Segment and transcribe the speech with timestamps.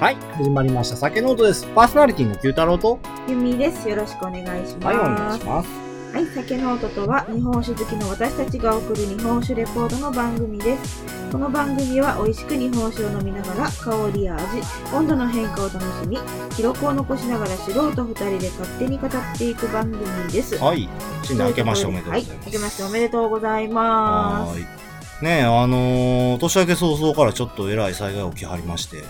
[0.00, 0.96] はい、始まりました。
[0.96, 1.66] 酒ノートです。
[1.74, 2.98] パーソナリティの九太郎と、
[3.28, 3.86] ゆみです。
[3.86, 4.86] よろしくお願いします。
[4.86, 5.68] はい、お願いします。
[6.14, 11.04] はい、酒ノートとは日本酒好きの私たちが送る日本酒レポートの番組です。
[11.30, 16.18] この番組は美味しく日本酒を飲みながら香りや味、温度の変化を楽しみ、
[16.56, 20.56] 記録を残しながら素人二人で勝手に語っていく番組です。
[20.56, 20.88] はい、
[21.24, 22.30] 新年明けましておめでとうございます。
[22.30, 24.80] はい、明けましておめでとうございます。
[25.22, 29.04] ねえ、あのー、年明け早々からちょっとえらい災害起きはりまして、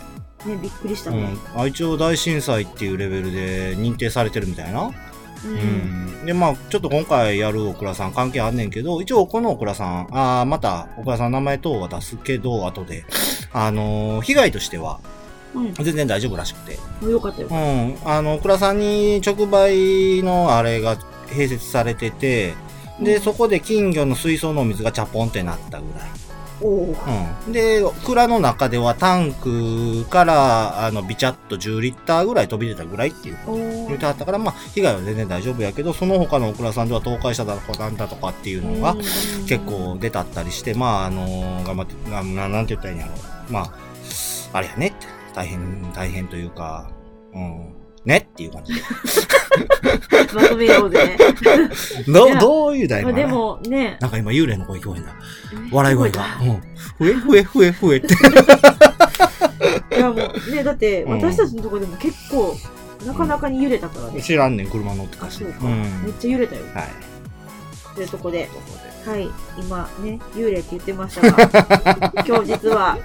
[0.46, 1.36] ね、びっくりしたね。
[1.54, 4.90] うん、愛知大震災っていうレベルで認定されてるみたいな。
[5.44, 5.52] うん。
[6.20, 6.26] うん。
[6.26, 13.04] で、まあ、ちょっと今回やるオクラさん関係あんねんけど、一応このオクラさん、あーまたオクラさんの名前等は出すけど、後で、
[13.52, 15.00] あのー被害としては
[15.54, 15.74] うん。
[15.74, 16.78] 全然大丈夫らしくて。
[17.06, 17.54] よかったよう。
[17.54, 17.96] ん。
[18.04, 22.54] あの、オクラさんに直売のあれが併設されてて、
[23.00, 26.19] で、そこで金魚の水槽の水がチャポンってなったぐらい。
[26.60, 26.96] おお。
[27.46, 27.52] うん。
[27.52, 38.94] で、蔵の中ではタンクから、あの、ビチャッと10リッターぐらい飛び出たぐらいっていうお言ってはったから、まあ、被害は全然大丈夫やけど、その他のオクラさんでは倒壊しただとかなんだとかっていうのが
[39.46, 43.14] 結構出たったりして、まあ、あの頑張って、なななんて言ったらいいんやろ
[43.48, 43.52] う。
[43.52, 43.72] まあ、
[44.52, 45.20] あれやねって。
[45.34, 46.90] 大変、大変というか、
[47.32, 47.79] うん。
[48.04, 48.80] ねっていう感じで。
[50.34, 51.16] まとめようぜ。
[52.06, 55.14] どどういう題まあで名もね、なんか今幽霊の声聞こえんだ。
[55.70, 56.26] 笑い声が。
[56.40, 56.62] うん。
[56.98, 58.14] ふえふえふえふえって。
[59.96, 62.56] いやもうね、だってうん私たちのとこでも結構、
[63.04, 64.22] なかなかに揺れたからね。
[64.22, 65.32] 知らんねん、車乗ってかあ、ら。
[65.32, 66.02] そうん。
[66.04, 66.62] めっちゃ揺れたよ。
[66.74, 66.88] はい。
[67.94, 68.48] というとこで、
[69.04, 72.98] はい、今ね、幽霊って言ってましたが、今日実は、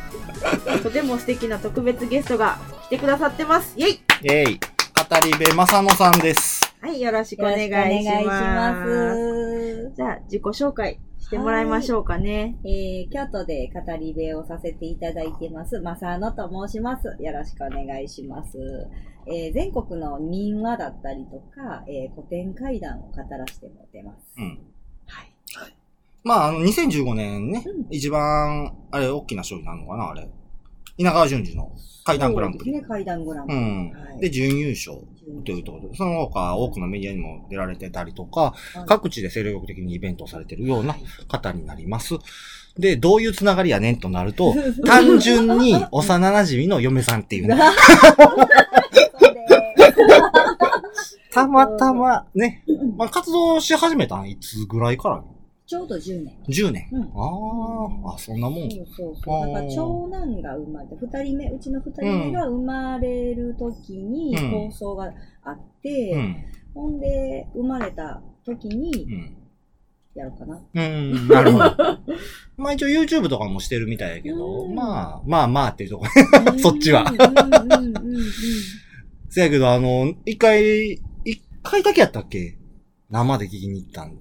[0.84, 3.74] とても素敵な特別ゲストが来てくださってます。
[3.78, 4.75] イェイえい。
[5.08, 6.74] 語り部正野さんです。
[6.82, 8.72] はい、よろしくお願いしよろしくお願いしま。
[8.72, 9.94] ますす。
[9.96, 12.58] じゃあ、自己紹介してもらいましょうかね。
[12.64, 17.16] えー、京都で語り部をさせていただいてます、まさのと申します。
[17.20, 18.58] よろしくお願いします。
[19.28, 24.34] えー、全国の民話だったりとか、えー、古典怪談を語らせてもらってます。
[24.40, 24.60] うん。
[25.06, 25.32] はい。
[26.24, 30.28] まあ、あの、2015年ね、うん一番、あれ、大きな賞になるのかな、あれ。
[30.98, 31.72] 稲川淳二の
[32.04, 32.72] 怪談グランプリ。
[32.72, 33.58] ね、怪談グランプリ。
[33.58, 33.92] うん。
[33.92, 34.98] はいで、準優勝
[35.44, 40.96] というところで、その他多くのメディアにも出られてたりとか、はい各地で精力的にイベントをされているような
[41.28, 42.16] 方になります。
[42.78, 44.54] で、どういうつながりやねんとなると、
[44.86, 47.58] 単純に幼馴染の嫁さんっていうね。
[51.34, 52.64] たまたまね、
[52.96, 55.24] まあ、活動し始めたんいつぐらいから？
[55.68, 56.38] ちょうど10年。
[56.48, 56.88] ?10 年。
[56.92, 58.70] うんああ、あ、そんなもん。
[58.72, 59.48] そうそうそう。
[59.48, 65.12] だから長男が生まれて、二人目、うちの二人目が生まれる時にうん放送が
[65.44, 66.36] あって、うん。
[66.74, 69.38] ほんで、生まれた時にうん。
[70.14, 70.62] やろうかな。
[70.74, 71.66] うん、なるほど。
[72.58, 76.54] まあ一応 YouTube とかもしてるみたいやけど、うんまあ、まあまあっていうところ。
[76.60, 78.22] そっちはうんうんうんうんうん
[79.30, 80.94] せやけど、あの、一回、
[81.26, 82.58] 一回だけやったっけ？
[83.10, 84.18] 生で聞きに行ったん。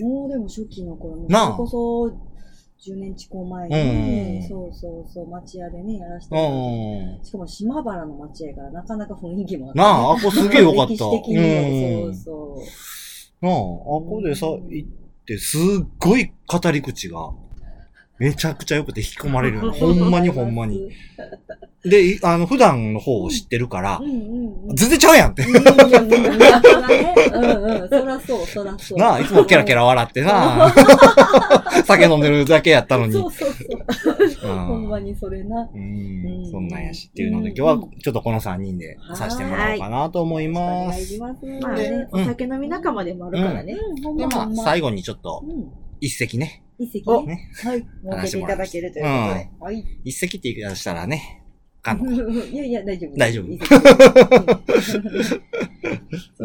[0.00, 2.32] もうでも初期の頃も、それこそ
[2.84, 7.20] 10年近く前うんに、そうそうそう、町屋でね、やらせてうも。
[7.22, 10.92] しかも島原の町屋やからなかなか雰囲気もあってなあ、あこすげえよかった。
[10.92, 12.62] 歴史的にも、うんそうそ
[13.42, 13.46] う。
[13.46, 14.88] なあ、あこでさ、行っ
[15.26, 15.60] て、すっ
[15.98, 17.30] ごい語り口が、
[18.18, 19.78] めちゃくちゃ良くて引き込まれるよね。
[19.78, 20.90] ほんまにほんまに。
[21.84, 24.00] で、いあの、普段の方を知ってるから。
[24.74, 25.42] 全然ちゃうやんって。
[27.88, 28.20] そら。
[28.20, 28.98] そう、そらそう。
[28.98, 30.72] なあ、いつもケラケラ笑ってな
[31.84, 33.12] 酒飲んでるだけやったのに。
[33.12, 34.50] そうそうそう。
[34.50, 35.68] うんほんまにそれな。
[35.72, 40.96] うんうんそんなんやしっていうので、うん今日はちょっとこの3人でさせてもらおうかなと思いおます。
[40.96, 43.74] 願いしまあでね、お酒飲み仲間でもあるからね。
[44.16, 44.50] で、まあ。
[44.64, 45.70] 最後にちょっとうん。
[46.00, 46.64] 一席ね。
[46.78, 47.48] 一席おね。
[47.64, 47.78] はい。
[48.20, 49.48] 設けていただけるということで。
[49.60, 49.84] はい。
[50.04, 51.41] 一席って言い方したらね、
[51.84, 52.10] あの、
[52.46, 53.16] いやいや、大丈夫。
[53.16, 53.46] 大丈夫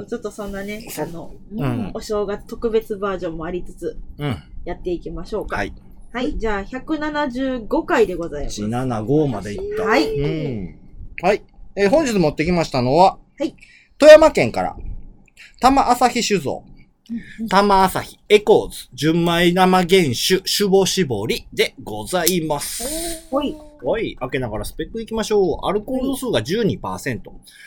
[0.05, 4.35] ちょっとそんなね、あの、うんお正月特別バージョンもありつつ、うん。
[4.65, 5.57] やっていきましょうか。
[5.57, 5.73] はい。
[6.11, 8.63] はい、じゃあ175回でございます。
[8.63, 9.83] 175までいった。
[9.83, 10.75] はいうん。
[11.21, 11.43] はい。
[11.75, 13.55] えー本日持ってきましたのは、はい。
[13.99, 14.75] 富山県から、
[15.59, 16.63] 玉朝日酒造、
[17.47, 23.27] 玉朝日エコーズ、純米生原酒、酒母搾りでございます。
[23.29, 23.55] ほい。
[23.85, 24.15] はい。
[24.15, 25.67] 開けながらスペックいきましょう。
[25.67, 27.21] アルコール度数が12%、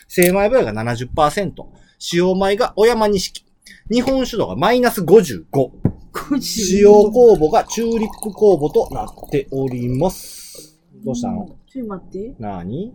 [0.09, 1.53] 精米歩合が70%、
[1.99, 3.45] 使用米が雄山錦、
[3.91, 5.47] 日本酒度がマイナス55、
[6.41, 10.79] 使用酵母がチューリップ酵母となっております。
[11.05, 11.57] どうしたの？
[11.67, 12.35] ちょっと待って。
[12.39, 12.93] なに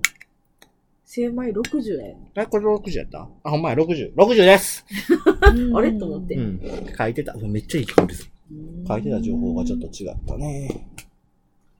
[1.05, 2.17] 精米60円。
[2.35, 3.29] え、これ60やった？
[3.43, 4.15] あ、ほんまや、60。
[4.15, 4.85] 60です。
[5.73, 5.93] あれ？
[5.93, 6.61] と思ってうん。
[6.97, 7.33] 書いてた。
[7.35, 8.29] めっちゃいい香りです。
[8.87, 10.87] 書いてた情報がちょっと違ったね。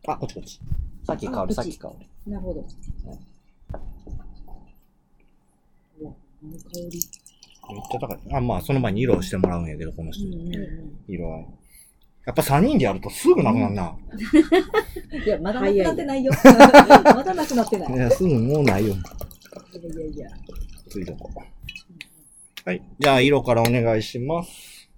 [0.08, 0.60] あ、こっちこっち。
[1.06, 1.92] さっき香り、あこっちさっき香
[2.26, 2.32] り。
[2.32, 2.62] なるほど。
[2.62, 2.68] 香
[6.92, 7.00] り。
[7.68, 8.20] めっちゃ高い。
[8.34, 10.26] あ、まあ、その前に色をしてもらうんやけど、この人。
[10.26, 11.46] うん色合い。
[12.26, 13.96] やっぱ3人でやるとすぐなくなるな。
[15.26, 16.34] いや、まだなくなってないよ。
[16.44, 17.92] まだなくなってない。
[17.92, 18.96] いいや、すぐもうないよ。
[18.96, 20.30] やいやいや。
[20.90, 21.30] ついとこ
[22.66, 22.82] はい。
[23.00, 24.90] じゃあ、色からお願いします。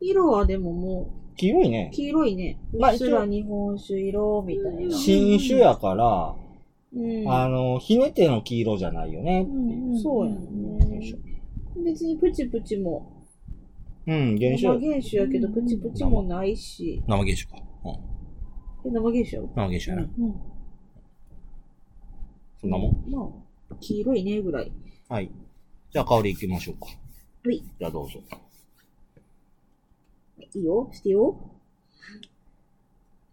[0.00, 1.90] 色はでもも黄色いうね。
[1.94, 2.58] 黄色いね。
[2.78, 4.94] まあうっすら日本酒色みたいな。
[4.94, 6.36] 新種やから、
[6.92, 7.32] うん。
[7.32, 9.98] あの、ひねての黄色じゃないよねっていう。
[9.98, 11.82] そうやねょ。
[11.82, 13.24] 別にプチプチも。
[14.06, 14.90] うん、原生種。
[14.90, 17.02] 原酒やけどプチプチもないし。
[17.06, 17.66] 生原種か。
[17.84, 18.90] うん。
[18.90, 19.48] え生原酒やろ？
[19.54, 20.02] 生原種やな。
[20.02, 20.34] うん。
[22.60, 23.10] そんなもん？
[23.10, 23.30] ま
[23.70, 24.70] あ、黄色いねぐらい。
[25.08, 25.30] はい。
[25.90, 26.88] じゃあ、香りいきましょうか。
[27.44, 27.62] はい。
[27.78, 28.20] じゃあ、どうぞ。
[30.54, 31.36] いいよしてよ。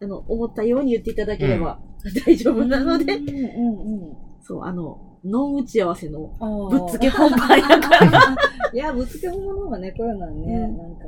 [0.01, 1.79] あの、思ったように言っていただければ
[2.25, 3.15] 大丈夫なので。
[3.15, 4.17] うんうんうん。
[4.41, 6.31] そう、あの、ノン打ち合わせの
[6.69, 8.35] ぶっつけ本番やから。
[8.73, 11.05] いや、ぶっつけ本物の方がね、こういうのはね、うんなんか、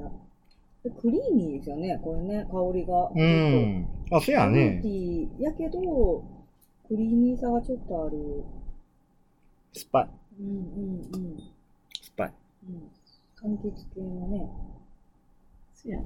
[1.02, 3.12] クリーミーですよね、これね、香りが。
[3.16, 3.88] うん。
[4.12, 4.88] あ、そうやフルーねテ。
[4.88, 6.24] ィーやけど、
[6.88, 8.44] クリーミーさがちょっとある。
[9.74, 10.10] 酸っぱい。
[10.40, 11.38] うんうんうん。
[11.38, 11.46] 酸
[12.12, 12.34] っぱい。
[12.68, 13.54] うん。
[13.54, 14.50] 柑橘系のね。
[15.84, 16.00] そうや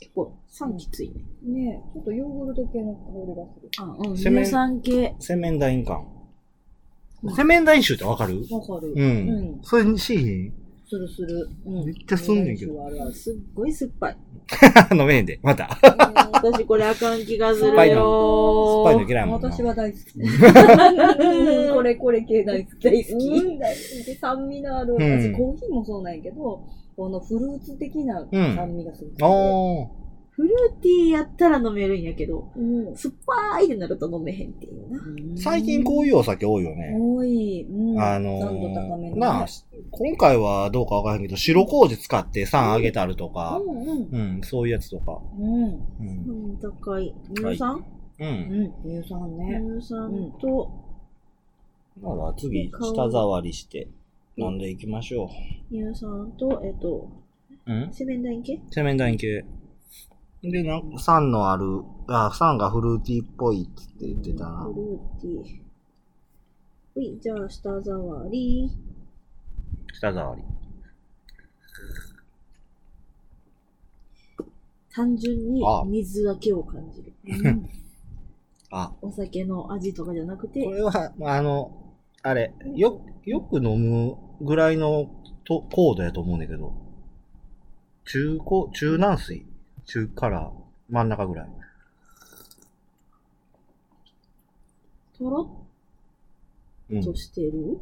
[0.00, 1.12] 結構、酸きつい
[1.42, 1.64] ね。
[1.64, 3.70] ねちょっとヨーグルト系の香りがする。
[3.78, 4.18] あ、うん。
[4.18, 5.14] セメン乳酸系。
[5.18, 6.06] 洗面台感。
[7.34, 8.42] 洗面台臭ってわかる？
[8.50, 8.88] わかる。
[8.88, 8.94] う。
[8.94, 9.60] うんん。
[9.62, 10.52] それにしい
[10.88, 11.48] するする。
[11.64, 11.84] うん。
[11.86, 13.12] めっちゃすんねんけどあるある。
[13.14, 14.16] すっごい酸っぱい。
[14.92, 15.38] 飲めへんで。
[15.42, 15.68] また。
[16.32, 19.50] 私これあかん気がする酸っぱいのよ酸っぱいの嫌いもんな。
[19.50, 20.04] 私は大好き。
[21.72, 22.84] これこれ系大好き。
[22.84, 23.58] 大好き。
[23.58, 24.14] 大好き。
[24.16, 24.94] 酸味のある。
[24.94, 26.62] うん私コーヒーもそうなんやけど、
[26.96, 29.12] このフルーツ的な酸味がする。
[29.20, 30.04] あー。
[30.36, 32.96] フルーティーやったら飲めるんやけど、うん。
[32.96, 33.14] 酸っ
[33.52, 35.40] ぱいってなると飲めへんっていうな。
[35.40, 36.92] 最近こういうお酒多いよね。
[36.92, 37.62] 多い。
[37.70, 38.00] うん。
[38.00, 39.46] あの酸度高めのねー、なあ、
[39.92, 44.36] 今回はどうかわからへんけど、白麹使って酸あげたるとか、うんうん。
[44.36, 45.20] うん、そういうやつとか。
[45.38, 45.44] うん。
[45.44, 45.80] うん。
[46.00, 47.14] うん、高い。
[47.36, 47.76] 乳酸、
[48.18, 48.24] う。
[48.24, 48.30] うん
[48.64, 48.72] ん。
[48.84, 49.62] 乳酸ね。
[49.78, 50.68] 乳酸と、
[52.02, 53.86] だから次、舌触りして
[54.36, 55.30] 飲んでいきましょ
[55.70, 57.08] 乳酸と、えっと、
[57.66, 57.72] う。
[57.72, 57.92] うん？
[57.92, 59.44] セメンダイン系洗面台系。
[60.42, 63.66] で、なんか酸のある、あ、酸がフルーティーっぽいっ
[63.98, 64.74] て言ってたなフ。
[64.74, 65.60] ルーティー。
[66.94, 68.70] ほい、じゃあ、舌触り。
[69.94, 70.42] 舌触り。
[74.92, 77.12] 単純にあ水だけを感じる。
[77.46, 77.68] うん
[78.70, 85.10] あ、お酒の味とかじゃなくてこ、れは、あの、あれ、よ、よく飲むぐらいの
[85.44, 86.74] と高度やと思うんだけど、
[88.04, 89.46] 中高、中軟水
[89.86, 90.50] 中から
[90.88, 91.48] 真ん中ぐらい。
[95.18, 95.66] とろ
[96.90, 97.78] うんっとしてる、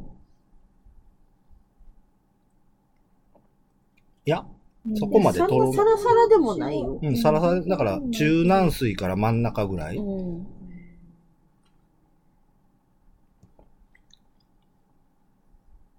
[4.25, 4.45] いや、
[4.95, 6.99] そこまでそとろサラサラでもないよ。
[7.01, 9.97] うん、サラサラ、だから中軟水から真ん中ぐらい。
[9.97, 10.47] うん。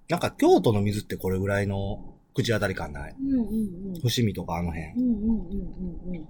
[0.09, 3.15] なんか京都の水ってこれぐらいの口当たり感ない？
[3.21, 4.01] うんうんうん。
[4.01, 5.01] 伏見とかあの辺う。
[5.01, 5.57] んうんうん
[6.09, 6.29] うんうん。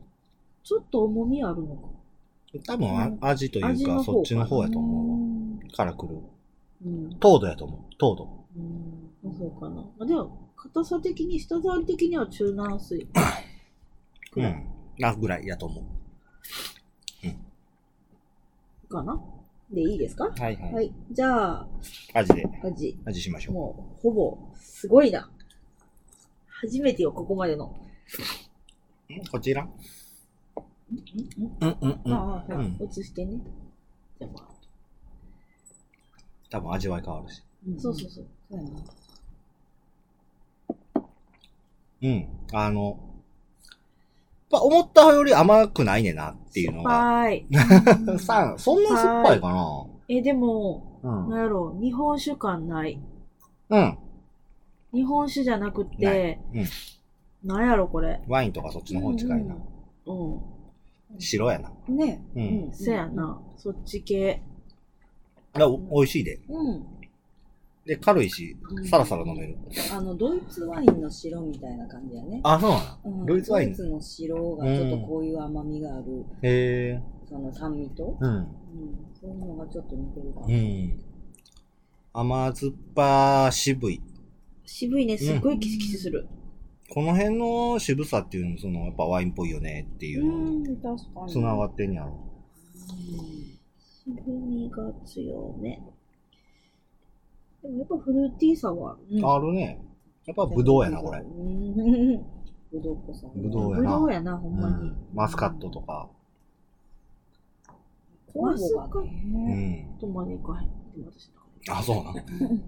[0.63, 1.89] ちょっと重みあるのか。
[2.67, 5.77] 多分あ味というか、そっちの方やとう思んう。
[5.77, 6.19] から来る。
[6.87, 7.15] うん。
[7.19, 7.81] 糖度やと思う。
[7.99, 8.44] 糖度。
[8.56, 9.34] うん。
[9.37, 9.77] そうかな。
[9.77, 13.08] まあでも、硬さ的に、舌触り的には中軟水。
[14.37, 14.65] うん。
[14.99, 15.81] なぐらいやと思
[18.89, 19.20] かな
[19.71, 20.27] でいいですか？
[20.27, 20.31] う。
[20.41, 20.75] はいはい。
[20.75, 20.93] はい。
[21.11, 21.69] じゃあ、
[22.15, 22.44] 味で。
[22.63, 22.99] 味。
[23.05, 23.55] 味しましょう。
[23.55, 25.31] もう、ほぼ、すごいな。
[26.49, 27.67] 初めてよ、ここまでの。
[27.67, 29.67] んこちら？
[30.56, 30.99] うん？
[31.61, 32.01] うん？
[32.05, 32.13] うん？
[32.15, 32.89] ああ、はいうん。
[32.89, 33.41] 移してね。
[34.19, 34.49] じゃあまあ、
[36.51, 37.43] 多分味わい変わるし。
[37.79, 38.27] そうそうそう。
[38.51, 38.71] そうやな。
[42.03, 42.29] うん。
[42.53, 42.99] あの、
[44.55, 46.93] やっぱ思ったより甘くないねんなっていうのが。
[46.93, 47.46] はい。
[48.19, 51.31] さそんな酸っぱいかなえ、でも、うん。
[51.31, 53.01] なんやろう、日本酒感ない。
[53.70, 53.99] うん。
[54.93, 56.65] 日本酒じゃなくて、うん
[57.44, 58.23] なんやろ、これ。
[58.27, 59.55] ワインとかそっちの方に近いな。
[60.06, 60.41] うん。
[61.19, 61.70] 白やな。
[61.89, 62.25] ね。
[62.34, 62.73] うん。
[62.73, 63.39] せやな。
[63.58, 64.43] そっち系。
[65.53, 66.41] だお美味しいで。
[66.49, 66.87] うん。
[67.86, 69.58] で、軽いしう、んサラサラ飲める。
[69.93, 72.41] あの、ドイツワインの白みたいな感じやね。
[72.43, 73.20] あ、そうなの？
[73.20, 73.69] うんドイツワイン？
[73.69, 77.03] ドイツの白がちょっとこういう甘みがある、へえ。
[77.29, 78.34] その酸味と、うん。
[78.34, 78.46] うん、
[79.20, 80.46] そういうのがちょっと似てるかも。
[80.48, 81.05] うん。
[82.12, 84.00] 甘酸っぱ渋い。
[84.64, 86.26] 渋いね、すっごいキスキスする。
[86.91, 91.32] この辺の渋さっていうのも、その、やっぱワインっぽいよねっていうのに、ん、確かに。
[91.32, 92.19] 繋がってんやろ。
[94.05, 95.81] 渋みが強め。
[97.65, 99.81] でもやっぱフルーティーさは、うんあるね。
[100.27, 101.21] やっぱブドウやな、これ。
[101.21, 101.75] うん
[102.73, 103.27] ぶどうっぽさ。
[103.35, 103.91] ぶどうやブな。
[103.99, 104.75] ドウやな、ほんまに。
[104.75, 106.09] うんマスカットとか。
[108.33, 108.41] 酵
[108.79, 109.89] 母がうね。
[109.97, 109.99] ん。
[110.01, 110.71] とまでいかへん。
[111.71, 112.21] あ、そうなの？
[112.51, 112.61] うん。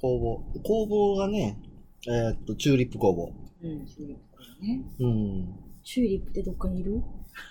[0.00, 0.42] 工房。
[0.64, 1.58] 工房がね、
[2.06, 3.32] えーっと、チューリップ工房。
[3.62, 4.82] うん、チューリップね。
[5.00, 5.54] うん。
[5.82, 7.02] チューリップってどっかにいる？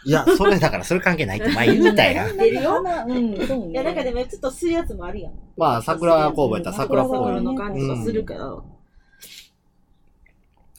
[0.04, 2.38] いや、それだから、それ関係ないって 前言うたやん。
[2.38, 3.72] 出るよ花うん、そうね。
[3.72, 5.34] いや、なんかでもちょっとするやつもあるやん。
[5.58, 8.66] まあ、桜工房やったら桜っぽの感じがするけど。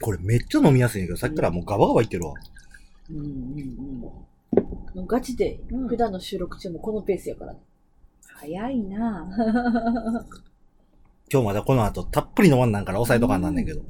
[0.00, 2.35] これめっちゃ飲みやすいんやけど、さっきからもうガバガバいってるわ。
[3.11, 4.00] うんうんうん。
[4.00, 4.26] も
[4.97, 7.61] うガチで、うん普段の収録中もこのペースやからね。
[8.35, 9.28] 早いな
[11.32, 13.80] 今日まだこの後たっぷり飲まんなんから抑えとかんなんねんけど。
[13.80, 13.85] う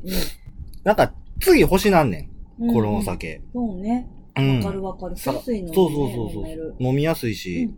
[0.84, 2.28] なんか、次欲しなんね
[2.58, 2.66] ん。
[2.66, 2.72] ん。
[2.72, 3.40] このお酒。
[3.52, 4.08] そうね。
[4.36, 4.58] うん。
[4.58, 5.16] わかるわかる。
[5.16, 6.76] さ安いのにねそうそうそうそう。
[6.80, 7.70] 飲みやすいし、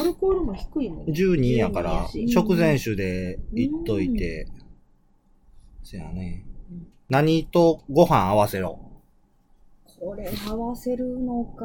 [0.00, 1.06] アルコールも低いもん。
[1.06, 4.48] 12やから、12やし食前酒でいっといて、
[5.82, 6.86] せやねうん。
[7.08, 8.80] 何とご飯合わせろ。
[10.00, 11.64] これ合わせるのか。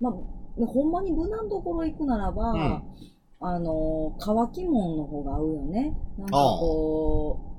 [0.00, 2.82] まあ、ほんまに無難どころ行くならば、うん
[3.44, 5.96] あの、乾きもんの方が合うよね。
[6.16, 7.51] なんかこう、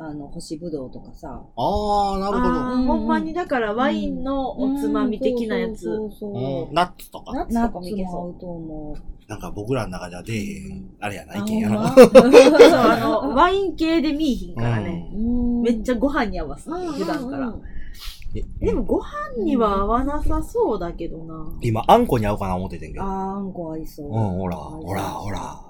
[0.00, 1.28] あの、干しぶどうとかさ。
[1.56, 2.82] あー、なるほあど。
[2.82, 5.84] ーほんまにだからワインのおつまみ的なやつ。
[5.86, 7.32] そうそうナッツとか。
[7.34, 9.28] ナッツとかもいけそうと思う。
[9.28, 10.90] なんか僕らの中では出えへん。
[11.00, 11.88] あれやな、あ意見やな。
[11.90, 15.10] そう、あの、ワイン系で見いひんからね。
[15.14, 16.70] うんめっちゃご飯に合わす。
[16.70, 17.52] 普段から。
[18.34, 21.50] えでもご飯には合わなさそうだけどな。
[21.62, 23.04] 今、あんこに合うかな思っててんけど。
[23.04, 24.10] うん、あーあんこ合いそう。
[24.10, 25.60] ほら、ほら、ほら。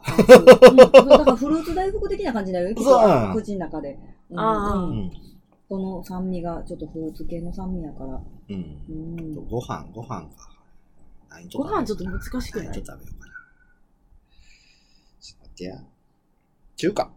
[0.71, 0.87] うんだ
[1.19, 2.69] からフルーツ大福的な感じだよ。
[2.75, 3.99] きっとそう口の中で。
[4.31, 5.13] うんあーううんん。
[5.69, 8.21] この酸味がちょっとフルーツ系の酸味やから。
[8.49, 8.79] うん。
[8.89, 9.35] うん。
[9.47, 10.51] ご飯、ご飯か。
[11.31, 12.41] 何ご飯ちょっと難しくない？
[12.41, 13.33] うかな何と食べようかな。
[15.21, 15.85] ちょっと待ってや。
[16.77, 17.11] 中華。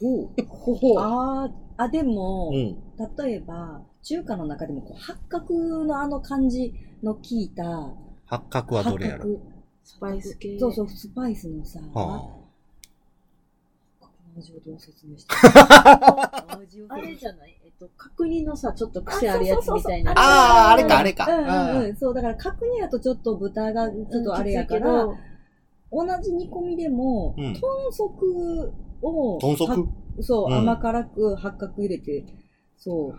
[0.00, 1.48] ほほあ
[1.78, 2.76] あ、あ、でも、うん。
[3.16, 6.72] 例えば、中華の中でもこう八角のあの感じ
[7.02, 7.92] の効いた、
[8.26, 9.24] 八角はどれやろ？
[9.24, 9.40] 八角
[9.84, 10.58] スパイス系。
[10.58, 12.30] そうそう、スパイスのさ、は
[14.36, 15.34] 味をどう説明した
[16.58, 17.56] 味をあれじゃない？
[17.64, 20.12] えっと、角煮のさ、ちょっと癖あるやつみたいな。
[20.12, 21.26] ああー、あれか、あれか。
[21.26, 21.96] うんうんあうん。
[21.96, 25.22] そう、だから角煮やとちょっと豚がちょっとあれやかうんら、きつい
[25.90, 27.60] 同じ煮込みでも、うん豚
[27.90, 28.72] 足
[29.02, 29.64] を、豚足？
[29.70, 29.86] は
[30.20, 32.24] そう、うん甘辛く八角入れて、
[32.76, 33.14] そう。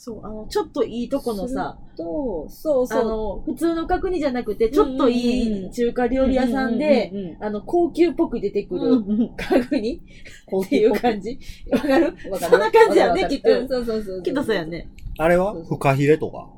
[0.00, 3.04] そう、あの、ちょっといいとこのさ、と、そうあそう。
[3.04, 10.00] の、普通の角煮じゃなくて、ちょっといい中華料理屋さんで、あの、高級っぽく出てくうんるうん角煮？
[10.46, 11.36] 高っていう感じ？
[11.72, 12.16] わかる？
[12.30, 14.22] わかるそんな感じやねきっとうんそうそうそう。
[14.22, 14.64] きっとそうや。
[14.64, 14.88] ね。
[15.18, 15.52] あれは？
[15.52, 16.48] フカヒレとか？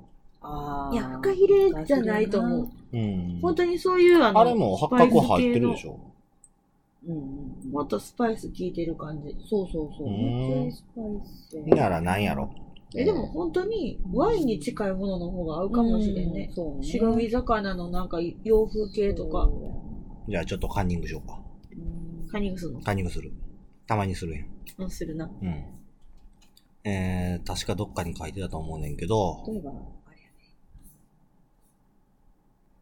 [0.92, 2.68] いや、フカヒレじゃないと思う。。
[2.92, 3.38] うん。
[3.40, 5.98] 本当にそういうあの、あれも八角入ってるでしょ。
[7.06, 7.16] うん
[7.64, 9.36] うんもっとスパイス効いてる感じ。
[9.48, 10.06] そうそうそう。
[10.06, 11.76] うんめっちゃスパイス。
[11.76, 12.50] なら何やろ？
[12.94, 16.54] え、でも本当にワインに近いものの方が合うかもしれんねう。
[16.54, 16.84] そうね。
[16.84, 19.48] 白身魚のなんか洋風系とか、
[20.28, 21.40] じゃあちょっとカンニングしようか。
[21.72, 22.28] うん。
[22.28, 23.32] カニグスの、カンニングする。
[23.86, 24.46] たまにするやん。
[24.78, 25.30] うんするな。
[25.40, 25.64] うん。
[26.82, 29.84] えー、確かどっかに書いてたと思うねんけど、例えば、あれやね。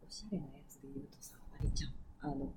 [0.07, 1.91] おしゃれなやつで言うとさ、あれじゃん。
[2.21, 2.51] あの、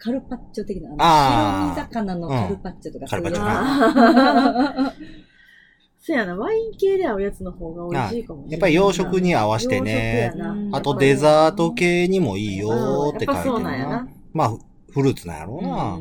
[0.00, 4.92] カルパッチョ的な、あの、あー白身魚のカルパッチョとか、カルパッチョあー
[6.02, 8.52] そうやな、ワイン系で合うやつの方が美味しいかもしれない。
[8.52, 10.32] やっぱり洋食に合わせてね
[10.72, 14.08] あとデザート系にもいいよーって書いてるなんやなな。
[14.32, 14.58] まあ、フ
[14.92, 15.98] フルーツなんやろうな。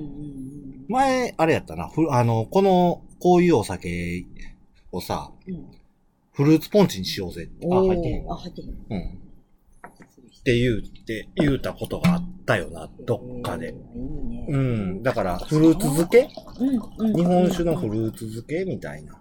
[0.87, 1.89] 前、あれやったな。
[1.89, 4.25] ふあの、この、こういうお酒
[4.91, 5.65] をさ、うん
[6.31, 7.67] フルーツポンチにしようぜって。
[7.69, 8.37] あ、入ってへんあ、。
[8.37, 8.69] 入ってへん。
[8.69, 9.19] うん。
[10.39, 13.75] って言うって、言うたことがあったよな、どっかで。
[14.47, 15.03] うん。
[15.03, 16.29] だから、フルーツ漬け？
[16.59, 16.69] うん。
[17.07, 19.19] うん日本酒のフルーツ漬けみたいな。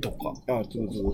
[0.00, 0.34] とか。
[0.48, 1.12] あ、つぶつぶ。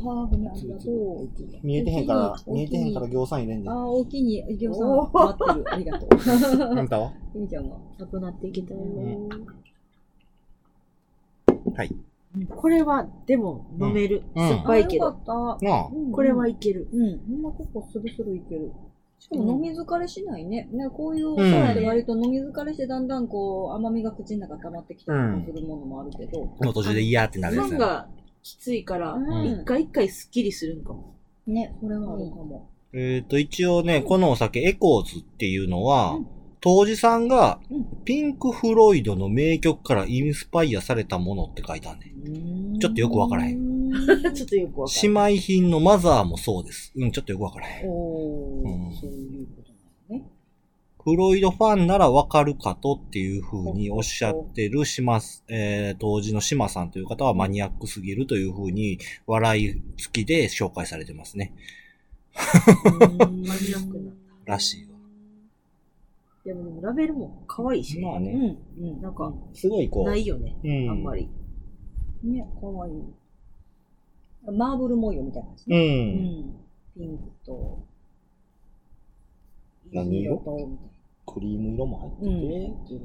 [1.62, 3.70] 見えてへんから、見えてへんから行さん入れんねん。
[3.70, 5.74] あー、大きいに、ぎょうさんおー待ってる。
[5.74, 6.08] ありがとう。
[6.78, 7.12] あんたは？
[7.34, 7.78] ゆみちゃんは？
[7.98, 8.80] なくなってきたよ。
[8.80, 9.28] ん
[11.74, 11.90] はい。
[12.48, 14.22] これは、でも、飲める。
[14.34, 15.06] うん酸っぱいけど。
[15.06, 15.66] あよかった。
[15.66, 15.88] なあ。
[15.92, 16.88] うんこれはいける。
[16.92, 17.18] うん。
[17.42, 18.72] ほんま結構スルスルいける。
[19.18, 20.68] しかも飲み疲れしないね。
[20.72, 26.56] ねこういうおうん皿で割と飲み疲れしてだんだんこう甘みが口の中溜まってきたりとかするものもあるけど。
[26.60, 27.68] の途中で嫌ってなるやつ。
[27.68, 28.08] 酸が
[28.42, 31.14] きついから、うん一回一回スッキリするんかも。
[31.46, 32.70] ね、それはあるかも。
[32.94, 36.26] えっと、一応ね、このお酒、 ECHOES っていうのはうん、
[36.62, 42.12] 杜氏さんがうん、ピンク・フロイドの名曲からインスパイアされたものって書いたんね。
[42.80, 43.90] ちょっとよくわからへん。
[44.32, 45.10] ちょっとよくわか姉る。
[45.10, 46.92] 妹品のマザーもそうです。
[46.94, 47.88] うん、ちょっとよくわからへん。
[47.88, 50.28] おー、うんそういうことなのね。
[51.02, 61.54] フロイドファンならわかるかとっていう風におっしゃってる島、えー、杜氏の島さんという方はマニアックすぎるという風に笑い付きで紹介されてますね。
[62.34, 64.12] マニアックな。
[64.54, 64.91] らしいわ。
[66.44, 68.06] でもでもラベルも可愛いしね。
[68.06, 68.58] まあね。
[68.78, 68.88] うん。
[68.88, 69.00] うん。
[69.00, 70.04] なんか、すごいこう。
[70.06, 70.56] ないよね。
[70.64, 70.90] うん。
[70.90, 71.28] あんまり。
[72.24, 73.02] ね、かわいい。
[74.50, 75.70] マーブル模様みたいな感じう。
[75.70, 75.76] ね。
[75.76, 75.86] うん
[76.50, 76.56] ん。
[76.94, 77.84] ピンクと、
[79.92, 80.36] 何色？
[80.38, 80.88] と、みたい
[81.26, 83.00] クリーム色も入ってて、な。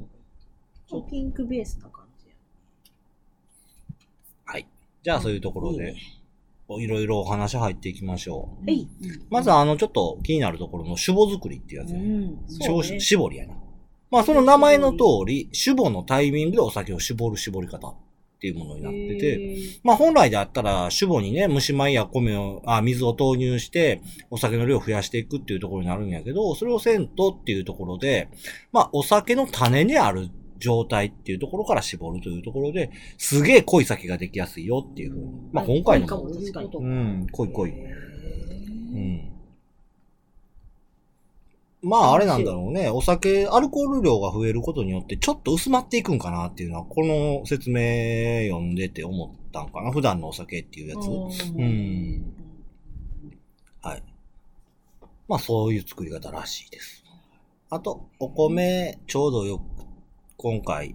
[0.88, 2.34] ちょっとピンクベースな感じや。
[4.46, 4.66] はい。
[5.02, 6.00] じゃあそういうところでいいね、
[6.70, 8.64] いろいろお話入っていきましょう。
[8.66, 8.86] はい。
[9.30, 11.98] まずあの、ちょっと気になるところの酒母作りっていうやつね。
[11.98, 12.38] うん。
[12.48, 13.54] そうねし絞りやな。
[14.10, 17.94] まあその名前の通り、酒母のタイミングでお酒を絞る絞り方っ
[18.40, 28.28] ていうものになってて、て、まあ本来であったら酒母にね、蒸し米や米を、あ、水を投入して、お酒の量を増やしていくっていうところになるんやけど、それをせんとっていうところで、
[28.72, 35.24] まあお酒の種にある状態っていうところから絞るというところで、すげえ濃い酒ができやすいよっていうふうに。
[35.52, 37.70] まあ今回のも、濃いかも確かにうん、濃い濃い。
[37.70, 39.32] へうーん。
[41.80, 42.90] まああれなんだろうね。
[42.90, 49.92] お酒、アルコール量が増えることによってちょっと薄まっていくんかなっていうのは、この説明読んでて思ったんかな。
[49.92, 51.06] 普段のお酒っていうやつ。
[51.06, 52.34] うん。
[53.80, 54.02] はい。
[55.28, 57.04] まあそういう作り方らしいです。
[57.70, 59.62] あと、お米、ちょうどよく、
[60.38, 60.94] 今回、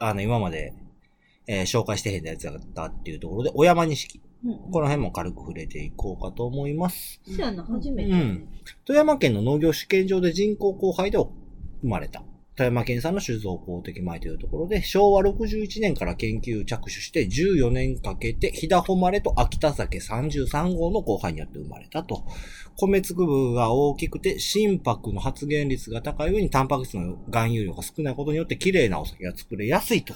[0.00, 0.74] あの、今まで、
[1.46, 4.20] えー紹介してへんやつだったっていうところで、お山錦。
[4.72, 7.20] この辺も軽く触れていこうかと思います。
[7.24, 8.10] そうやな、初めて。
[8.10, 8.48] うん。
[8.84, 11.30] 富山県の農業試験場で人工交配で生
[11.86, 12.24] まれた。
[12.60, 22.22] 富山県産の酒造公的米というところで、昭和61年から研究着手して14年かけて、飛騨誉れと秋田酒33号の交配によって生まれたと。
[22.76, 30.12] 米粒部が大きくて、心拍の発現率が高い上にタンパク質の含有量が少ないことによって、綺麗なお酒が作れやすいと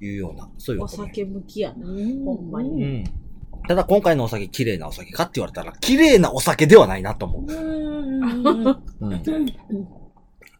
[0.00, 0.88] いうような、そういうお。
[0.88, 1.88] 酒向きやな。
[1.88, 3.04] うんほんまにうん。
[3.68, 7.52] ただ今回のお酒、綺麗なお酒かって言われたら、綺麗なお酒ではないなと思う。
[7.52, 8.66] うん。
[9.00, 9.46] うん。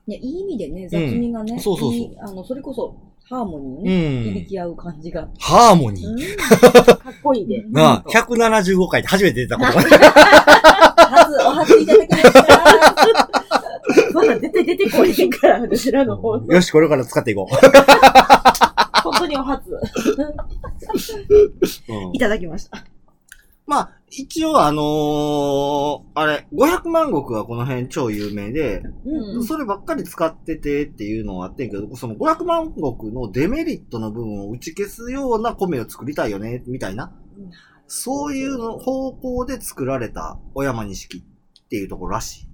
[0.07, 0.13] うん。
[0.13, 2.97] ね、いい意味でね、雑味がね、そうそうそういいあの、それこそ、
[3.29, 4.47] ハーモニーうね、ん響。
[4.47, 5.29] き合う感じが。
[5.41, 6.09] ハーモニー。
[6.09, 6.97] うん。
[6.97, 7.65] かっこいいで。
[7.71, 9.81] なあ、175回で初めて出たことが。
[9.83, 13.29] 初、お初いただきました。
[14.15, 16.37] まだ絶対出てこへんから、私らの方。
[16.37, 17.49] よし、これから使っていこ
[19.03, 19.71] 本当にお初。
[19.71, 19.81] う。
[21.89, 22.85] うんいただきました。
[23.67, 29.45] まあ、一応あのーあれ、500万石はこの辺超有名で、うん。
[29.45, 37.13] そればっかり使っててっていうのはあってんけど、その500万石のデメリットの部分を打ち消すような米を作りたいよね、みたいな。
[37.89, 42.47] そういうの方向で作られた小山錦っていうところらしい。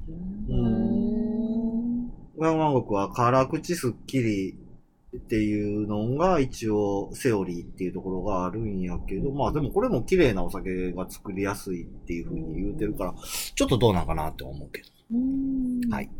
[0.50, 2.10] うん。
[2.38, 4.56] 500万石は辛口すっきり
[5.16, 13.14] っていうのが一応セオリーっていうところがあるんやけど、まあでもこれも綺麗なお酒が作りやすいっていうふうに言うてるから、
[13.54, 14.88] ちょっとどうなんかなって思うけど。
[15.12, 16.10] うんはい。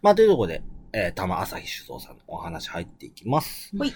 [0.00, 3.76] まあというところで、えー、玉朝日酒造さんのお話入っていきます。
[3.76, 3.92] はい。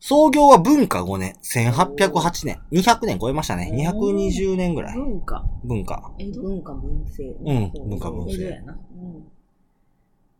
[0.00, 3.70] 創業は文化5年、1808年、200年超えましたね。
[3.72, 4.96] 220年ぐらい。
[4.96, 5.44] 文化。
[5.64, 6.12] 文化。
[6.18, 7.38] 江戸文化文政。
[7.42, 8.54] うん文化文政。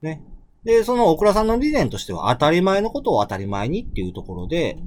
[0.03, 0.23] ね。
[0.65, 4.79] で、その、オクラさんの理念としては、当たり前のことを当たり前にっていうところで、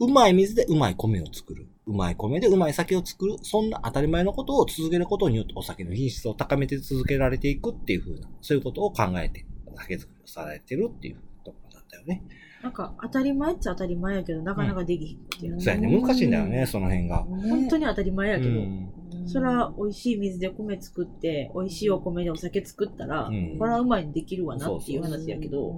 [0.00, 1.68] うまい水でうまい米を作る。
[1.86, 3.36] うまい米でうまい酒を作る。
[3.42, 12.24] そんな当たり前のことを続けることによってお酒の品質を高めて続けられていくっていう風な、そういうことを考えて、酒造りをされてるっていうところだったよね。
[12.62, 15.60] なんか、当たり前っちゃ当たり前やけど、なかなかできひんっていう。
[15.60, 16.00] そうやね。
[16.00, 17.18] 難しいんだよね、その辺が。
[17.18, 18.92] 本当に当たり前やけど、うん
[19.26, 23.56] それは美味しい水で米作って、美味しいお米でお酒作ったら、うん。
[23.58, 25.74] これはうまいにできるわなっていう話やけど、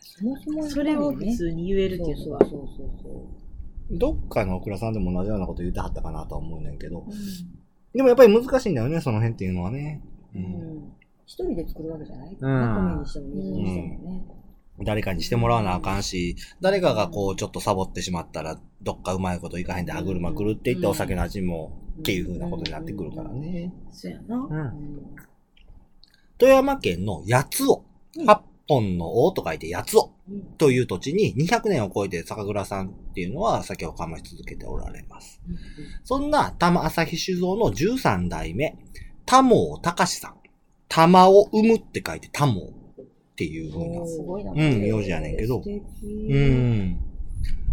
[0.00, 7.04] そもそもそれを普通に言えるっていうのが、そうそうそうそうどっかのオクラさんでも同じようなこと言ってはったかなとは思うねんけど。
[7.94, 10.02] でもやっぱり難しいんだよね、その辺っていうのはね。
[10.34, 10.38] う。
[10.38, 10.44] うん。
[10.44, 10.92] ん
[11.26, 12.30] 一人で作るわけじゃない？
[12.30, 12.36] ん。
[12.36, 14.24] 米にしても水にしてもね。
[14.84, 23.72] 誰かにしてもらわなあかんし、誰かがこうちょっとサボってしまったら、どっかうまいこといかへんで歯車狂っていってうんお酒の味もっていう風なことになってくるからね。
[23.90, 24.36] そうやな。
[24.36, 25.16] うん。
[26.38, 27.84] 富山県の八尾。
[28.18, 35.40] うん八本の王と書いて八尾うんという土地に200年を超えて酒蔵さんっていうのは酒を醸し続けておられます。
[36.04, 38.76] そんな玉朝日酒造の13代目、
[39.24, 40.34] 玉尾隆さん。
[40.88, 43.04] 玉を生むって書いて玉尾っ
[43.36, 44.06] ていう風な。
[44.06, 44.52] すごいな。
[44.52, 46.98] うん名字やねんけどうん。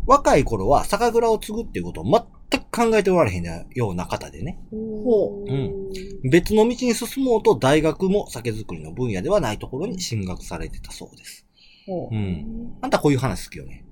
[0.05, 2.21] 若い頃は酒蔵を継ぐっていうことを全
[2.59, 4.59] く考えておられへんような方でね。
[4.71, 5.89] ほうん
[6.29, 11.45] 別の道に進もうと大学も酒造りの分野ではないところに進学されてたそうです。
[11.85, 12.15] ほう。
[12.15, 12.77] ん。
[12.81, 13.85] あんたこういう話好きよね。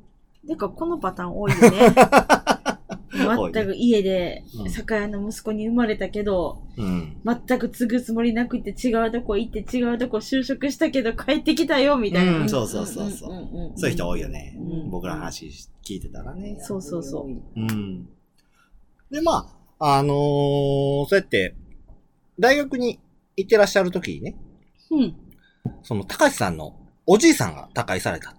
[0.47, 1.71] てか、このパターン多いよね。
[3.53, 7.17] 全く家でうん酒屋の息子に生まれたけど、うん。
[7.25, 12.39] 全く継ぐつもりなくて違うとこ行って違うとこ就職したけど帰ってきたよ、みたいな。
[12.39, 14.55] うんそうそうそうそううんうんうんそういう人多いよね。
[14.57, 15.51] うん僕らの話
[15.85, 16.57] 聞いてたらね。
[16.61, 18.07] そうそうそううん。
[19.11, 19.47] で、ま
[19.79, 21.55] あ、あのーそうやって、
[22.39, 22.99] 大学に
[23.35, 24.35] 行ってらっしゃる時にね、
[24.89, 25.15] うん。
[25.83, 28.33] その高橋さんのおじいさんが他界されたっ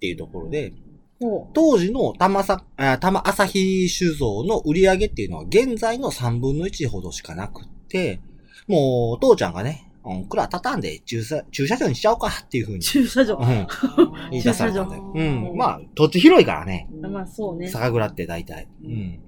[0.00, 0.72] ていうところで、
[1.20, 8.20] ほ当時の玉さ、あ玉朝日酒造の売り上げっていうのは現在の3分の1ほどしかなくって、
[8.66, 12.78] もう父ちゃんがね、うん、蔵畳んで駐車駐車場にしちゃおうかっていうふうう。
[12.78, 13.36] に、駐車場。
[13.36, 13.66] うん、
[14.30, 15.12] 言い出されたんだよ。
[15.14, 15.56] 駐車場うん。
[15.56, 17.68] まあ、土地広いからね、まあそうね。
[17.68, 18.68] 酒蔵って大体。
[18.84, 19.20] うん。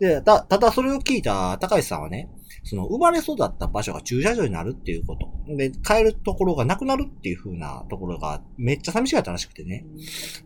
[0.00, 2.30] で、た、ただそれを聞いた高橋さんはね、
[2.64, 5.30] その生まれ育った場所が駐車場になるっていうこと。
[5.56, 9.84] で、帰るところがなくなるっていう風なところがめっちゃ寂しかったらしくてね。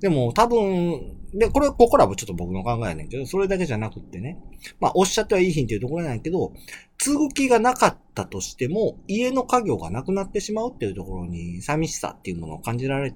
[0.00, 4.38] でも多分、で、これ、ここらもちょっと僕の考えやねんけど、それだけじゃなくってね。
[4.80, 6.52] まあ、おっしゃってはいいひんっていうところなんやけど、
[6.98, 13.14] 継ぐ気がなかったとしても、家の家業がなくなってしまうっていうところに寂しさっていうものを感じられ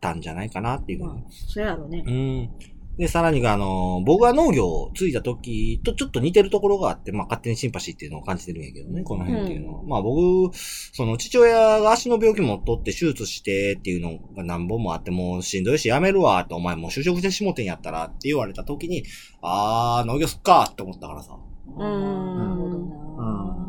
[0.00, 2.04] たんじゃないかなっていうふうにまあ、そうやろね。
[2.06, 2.77] うん。
[2.98, 9.82] で、さらにが、あの、僕が農業を継いだ時とちょっと似てるところがあって、まあ勝手にシンパシーっていうのを感じてるんやけどね、この辺っていうのは。
[9.84, 19.04] まあ僕、その父親が足の病気も取って手術してっていうのが何本もあって、もうしんどいしやめるわって、お前もう就職してしもてんやったらって言われた時に、
[19.42, 21.38] あー、農業すっかって思ったからさ。
[21.68, 22.78] うんなるほど
[23.22, 23.68] な。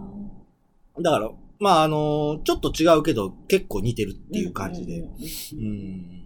[1.01, 4.99] だから、まああの、ちょっと違うけど結構似てるっていう感じで。
[4.99, 5.75] うんうんうんう
[6.15, 6.19] ん。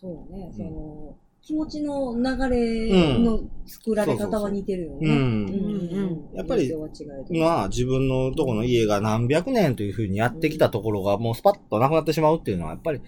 [0.00, 4.98] そうね、んその、気持ちの流れの作られ方は似てるよね。
[5.02, 5.12] うん。
[5.12, 6.36] うん。
[6.36, 6.72] やっぱり
[7.38, 13.02] まあ自分のとこの家が何百年というふうにやってきたところがもうスパッとなくなってしまうっていうのはやっぱり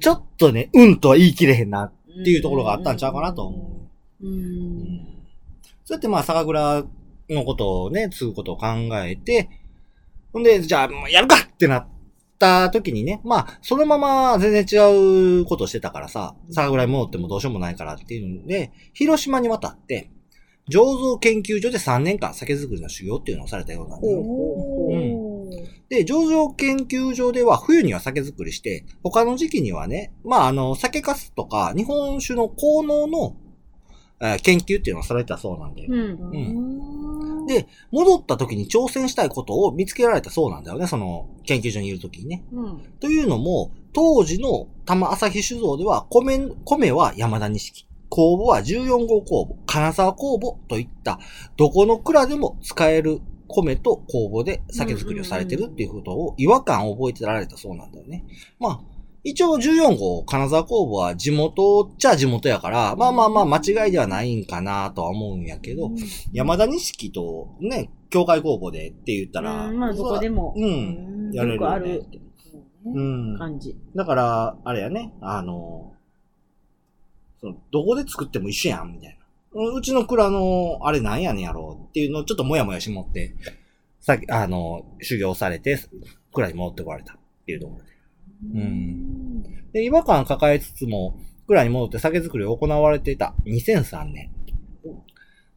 [0.00, 1.92] ちょっとね、うんとは言い切れへんなっ
[2.24, 3.88] ていうところがあったんちゃうかなと思
[4.22, 4.26] う。
[5.84, 6.84] そうやってまあ酒蔵
[7.28, 8.66] のことをね、継ぐことを考
[9.04, 9.48] えて、
[10.32, 11.88] ほんで、じゃあもうやるかってなっ
[12.40, 20.10] た時にね、まあそのまま全然違うことをしてたからさ、酒蔵に戻ってもどうしようもないからっていうので、広島に渡って、
[20.68, 24.24] 醸造研究所で3年間酒造りの修行っていうのをされたようなんだよね。
[24.26, 25.50] おー
[25.90, 33.36] で、醸造研究所では冬には酒造りして、他の時期にはね、まあ、あの、酒粕とか日本酒の効能の、
[34.20, 35.94] えー研究っていうのをされてたそうなんで、うん。
[35.94, 42.44] うんで戻った時に挑戦したいことを見つけられたそうなんだよね、その研究所にいる時にね。
[42.52, 42.78] うん。
[43.00, 51.18] というのも、当時の玉朝日酒造では米、米は山田錦、酵母は14号酵母、金沢酵母といった、
[51.56, 58.24] どこの蔵でも使える米と酵母で酒造りをされてるっていうことを違和感を覚えてられたそうなんだよね。
[58.60, 58.80] まあ、
[59.22, 65.90] 一応14号金沢酵母は地元っちゃ地元やから、まあまあまあ間違いではないんかなとは思うんやけど、
[66.32, 71.66] 山田錦とね、境界工房でって言ったら、うんまあどこでもうん、やれるよ、ね。
[71.66, 72.04] ある
[72.84, 73.38] うん。
[73.38, 73.76] 感じ。
[73.94, 75.92] だから、あれやね、あの、
[77.40, 79.18] その、どこで作っても一緒やん、みたい
[79.54, 79.60] な。
[79.60, 83.34] ううちの蔵の、あれなんやねんやろうっていうのをちょっともやもやしもって、
[84.00, 85.78] さっき、あの、修行されて、
[86.32, 87.89] 蔵に戻ってこられたっていうところで。
[88.42, 89.42] うん。
[89.72, 94.30] で、違和感抱えつつも、蔵に戻って酒造りを行われていた2003年。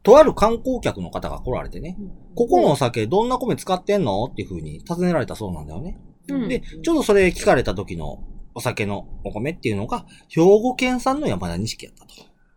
[0.02, 1.98] とある観光客の方が来られてね、
[2.36, 4.26] ここのお酒どんな米使ってんの？
[4.26, 5.98] っていう風に尋ねられたそうなんだよね。
[6.28, 6.50] うん。
[6.50, 8.22] で、ちょうどそれ聞かれた時の
[8.54, 12.12] お酒のお米っていうのが、兵庫県産の山田錦やったと。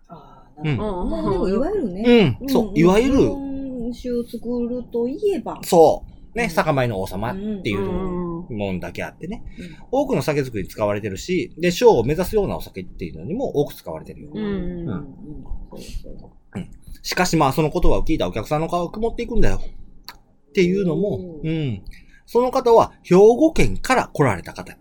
[0.09, 1.03] ああ、なるほど。
[1.03, 2.39] うんまあでもいわゆるね。
[2.41, 3.31] うん、そう、いわゆる、
[3.95, 5.61] 酒を作るといえば。
[5.63, 6.51] そう、ね、うん。
[6.51, 8.57] 酒米の王様っていううん。
[8.57, 9.43] もんだけあってね。
[9.91, 14.31] 多くの酒造りに使われてるし、で、賞を目指すようなお酒っていうのにも多く使われてるよ。
[14.33, 14.45] うん。
[14.45, 16.71] うん。
[17.03, 19.61] しかしまあ、その言葉を聞いたお客さんの顔が曇っていくんだよ。
[19.61, 21.83] っていうのも、ううん。
[22.27, 24.77] その方は、兵庫県から来られた方。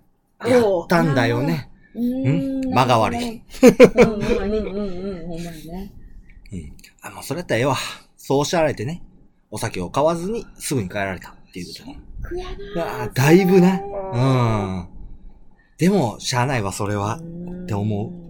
[0.46, 1.70] やったんだよね。
[1.96, 2.68] うー。
[2.68, 2.74] ん。
[2.74, 3.20] 間が悪い。
[3.20, 4.14] うん。
[4.14, 4.22] うん。
[4.22, 4.32] うん。
[4.32, 5.10] うん。
[5.20, 5.28] うん。
[5.28, 5.44] ほん。
[5.44, 5.94] まにね。
[7.02, 7.76] あ、もうそれやったらええわ。
[8.18, 9.04] そうおっしゃられてね、
[9.52, 12.00] お酒を買わずにすぐに帰られたっていうことね。
[12.22, 13.84] くやいやーだいぶね。
[14.14, 14.88] うん。
[15.78, 17.18] でも、しゃあないわ、それは。
[17.18, 18.26] っって思う。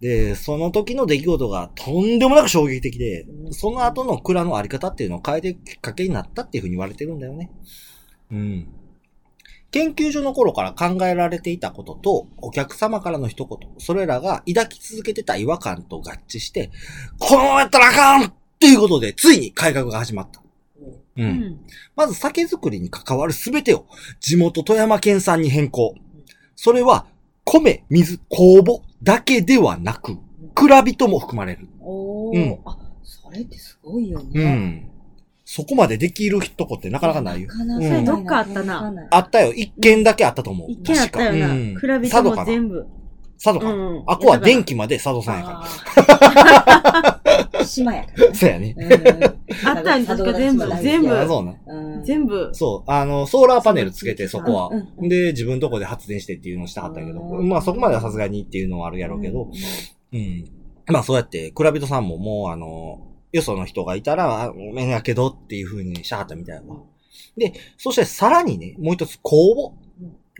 [0.00, 7.50] で、その時の出来事がとんでもなく衝撃的で、その後の蔵のあり方っていうのを変えていくきっかけになったっていうふうに言われてるんだよね。
[8.30, 8.66] うん。
[9.70, 16.70] 研究所の頃から考えられていたことと、お客様からの一言、それらが抱き続けてた違和感と合致して、
[17.18, 20.42] このままやったらあかんっていうことで、ついに改革が始まった。
[21.16, 21.22] う。
[21.22, 21.60] うんん。
[21.96, 23.86] まず酒造りに関わるすべてを
[24.20, 25.94] 地元富山県産に変更。
[26.56, 27.06] それは
[27.44, 30.18] 米、水、酵母だけではなく、
[30.54, 31.68] 蔵人も含まれる。
[31.80, 32.36] おー。
[32.36, 34.54] うんあ、それってすごいようね。
[34.54, 34.90] ん。
[35.44, 37.48] そこまでできるとこってなかなかないよ。
[37.48, 38.92] なかなかどっかあったな。
[39.10, 39.52] あったよ。
[39.52, 40.70] 一軒だけあったと思う。
[40.70, 41.48] 一見あったよな。
[41.48, 42.86] 確かうん比べても全部。
[43.42, 43.72] 佐渡かな。
[43.72, 47.20] うんあこは電気まで佐渡さんやか
[47.64, 48.34] 島やからら。
[48.34, 48.74] そうやね。
[48.74, 48.90] ね。
[49.64, 51.60] あったん確か全部全部あそうね。
[51.66, 52.04] うん。
[52.04, 52.50] 全部。
[52.52, 52.90] そう。
[52.90, 59.48] あの、ソーラーパネルつけて、そこはで、自分のとこで発電してっていうのをしたかったけど、うんまあそこまではさすがにっていうのはあるやろうけど、
[60.12, 60.44] うん。
[60.88, 63.00] まあそうやって、蔵人さんももうあの、
[63.32, 66.62] よその人がいたら、あごめんやけどっていう風にしはったみたいな。
[67.36, 69.79] で、そしてさらにね、もう一つ工房うん。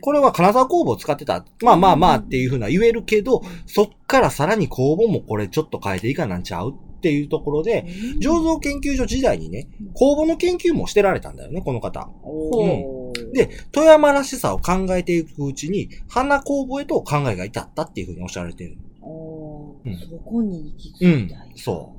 [0.01, 1.45] これは金沢工房を使ってた。
[1.61, 7.85] まあまあまあっていう風な言えるけど、そっからさらに工房もこれちょっと変えていいかなんちゃうっていうところで、
[8.19, 12.09] 醸造研究所時代にね、工房の研究もしてられたんだよね、この方。
[12.23, 18.77] おーで、富山らしさを考えていくうちに、花工房へと考えが至ったっていう風におっしゃられてる。
[19.01, 21.53] そこに行きうん着いたんや。
[21.55, 21.95] そ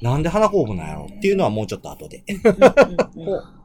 [0.00, 0.04] う。
[0.04, 2.24] なんで花工房なんやろっていうのはもうちょっと後で。
[2.28, 3.22] うん。
[3.22, 3.32] うん。
[3.32, 3.42] うん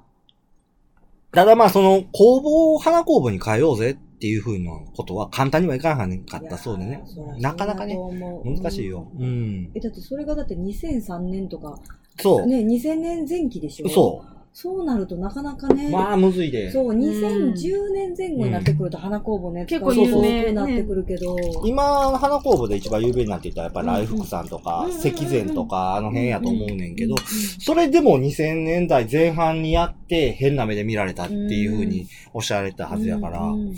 [1.36, 7.04] ただまあその工房を花工房に変えようぜっていう風なことは簡単にはいかなかったそうでね。
[7.39, 7.98] なかなかね、
[8.43, 9.12] 難しいよ。
[9.19, 9.71] うん。
[9.76, 11.80] え、だってそれがだって2003年とか、
[12.19, 12.48] そう。
[12.48, 14.35] ね、2000年前期でしょそう。
[14.58, 16.72] そうなるとなかなかね、まあむずいで。
[16.72, 20.08] そう、2010年前後になってくると花工房のやつ結構有名。
[20.08, 27.18] そうそうなってくるけど、今、花工房で一番有名になっていったらやっぱり来福さんとか石前とか、あの辺やと思うねんけどうん、
[27.60, 33.76] それでも2000年代前半にやって変な目で見られたっていう風におっしゃられたはずやからう、ん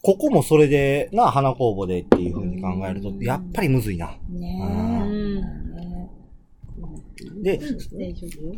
[0.00, 4.16] ここもそれで、な、花工房でっていう風に考えるとう、んやっぱりむずいな。
[4.30, 5.38] ねううん。
[5.38, 5.65] え。
[7.42, 8.54] で、大丈夫よ。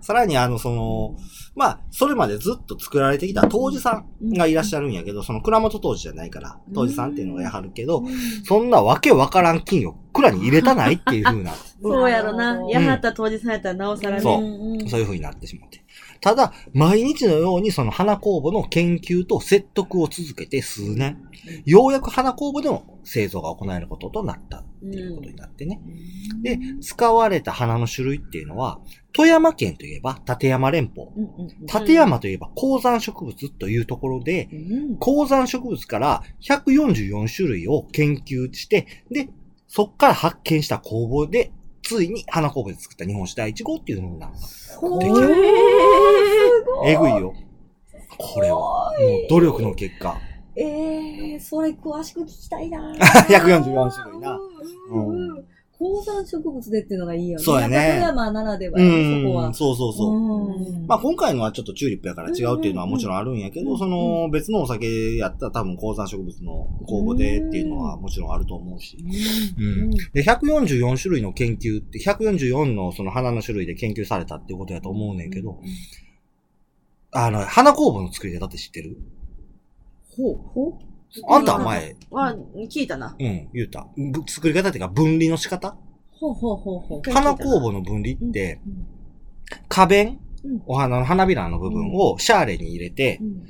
[0.00, 1.16] さらにあの、その、
[1.54, 8.02] まあ、それまでずっと作られてきた当時さんがいらっしゃるんやけど、その蔵元当時じゃないから、当時さんっていうのがやはるけど、
[8.44, 12.58] そんなわけわからん金を蔵に入れたないっていう風な、 そうやろな。
[12.58, 14.22] うんやはった当日さんやったらなおさらね。
[14.22, 15.84] そううんそういう風になってしまって。
[16.22, 21.18] ただ、毎日のようにその花工房の研究と説得を続けて数年、
[21.64, 25.80] ようやく花工房での製造が行えることとなったっていうことになってね。
[26.42, 28.78] で、使われた花の種類っていうのは、
[29.12, 31.08] 富山県といえば立山連峰。
[31.16, 34.96] うんうんうん立山といえば高山植物というところで、うん。
[34.98, 39.28] 高山植物から144種類を研究して、で、
[39.66, 41.50] そっから発見した工房で、
[41.82, 44.30] ついに花工房で作った日本史第一号っていうのが、
[44.78, 45.81] ほーできるへ
[46.86, 47.34] えぐいよ。
[48.18, 48.92] これは、も
[49.26, 50.18] う努力の結果。
[50.54, 54.38] ええー、それ詳しく聞きたいな144 種類な。
[54.90, 55.44] うんうん
[55.82, 57.44] 高山植物でっていうのがいいよね。
[57.44, 59.54] そうやね山ならではね、そこはん、。
[59.54, 60.16] そうそうそう。
[60.16, 68.96] うんまあ今回のはちょっとチューリップやから違うっていうのはもちろんあるんやけど、うんその別のお酒やったら多分高山植物の公募でっていうのはもちろんあると思うし。
[69.58, 75.58] うんで、144種類の研究って、144のその花の種類で研究されたっていうことやと思うねんけど、
[77.12, 78.96] あの、花工房の作り方って知ってる？
[80.16, 80.36] ほう。
[80.36, 80.72] ほう？
[81.28, 82.34] あんたは前、は、
[82.70, 83.14] 聞いたな。
[83.18, 83.86] うん、言うた。
[83.96, 85.76] ぶ作り方っていうか分離の仕方？
[86.10, 87.10] ほうほうほうほう。
[87.12, 88.86] 花工房の分離って、うん
[89.68, 90.20] 花弁？
[90.44, 93.46] うんお花の花びらの部分をシャーレに入れてうん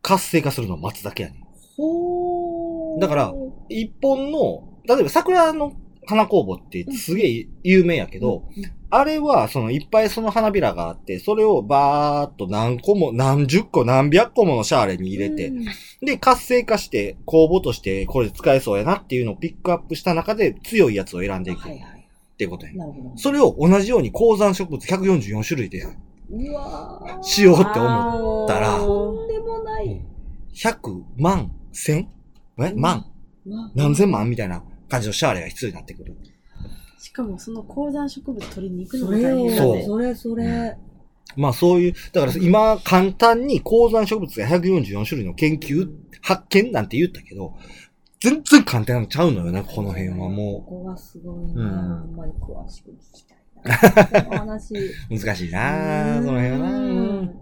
[0.00, 1.44] 活性化するのを待つだけやねん。
[1.76, 3.00] ほう。
[3.00, 3.34] だから
[3.68, 5.72] 一本の、例えば桜の
[6.06, 8.44] 花工房ってすげえ有名やけど、
[8.90, 15.64] あれはそのいっぱいその花びらがあって、それをバーっと何個も、何十個、何百個ものシャーレに入れて、うん。
[16.04, 22.06] で、活性化して、工房としてこれ使えそうやなっていうのをピックアップした中で強いやつを選んでいくっはいはい。
[22.36, 22.72] ていうことや。
[22.74, 23.12] なるほど。
[23.16, 25.82] それを同じように高山植物144種類で
[26.30, 27.22] うわー。
[27.22, 30.00] しようって思ったらとんでもない。
[30.54, 32.08] 100万千？
[32.58, 32.72] え？
[32.74, 33.06] 万？
[33.74, 34.28] 何千万？
[34.28, 36.14] みたいな感じのシャーレが必要になってくる。
[36.98, 39.84] しかもその高山植物取りに行くのそれも大変だね。
[39.84, 40.76] それそれ。
[41.36, 45.88] まあそういう、だから今簡単に高山植物が144種類の研究、
[46.22, 47.54] 発見なんて言ったけど、
[48.20, 52.00] 全然簡単ちゃうのよね、この辺はこもこはすごいうんな。
[52.00, 53.38] あんまり詳しく聞きたい。
[55.10, 57.32] 難しいなうんその辺はな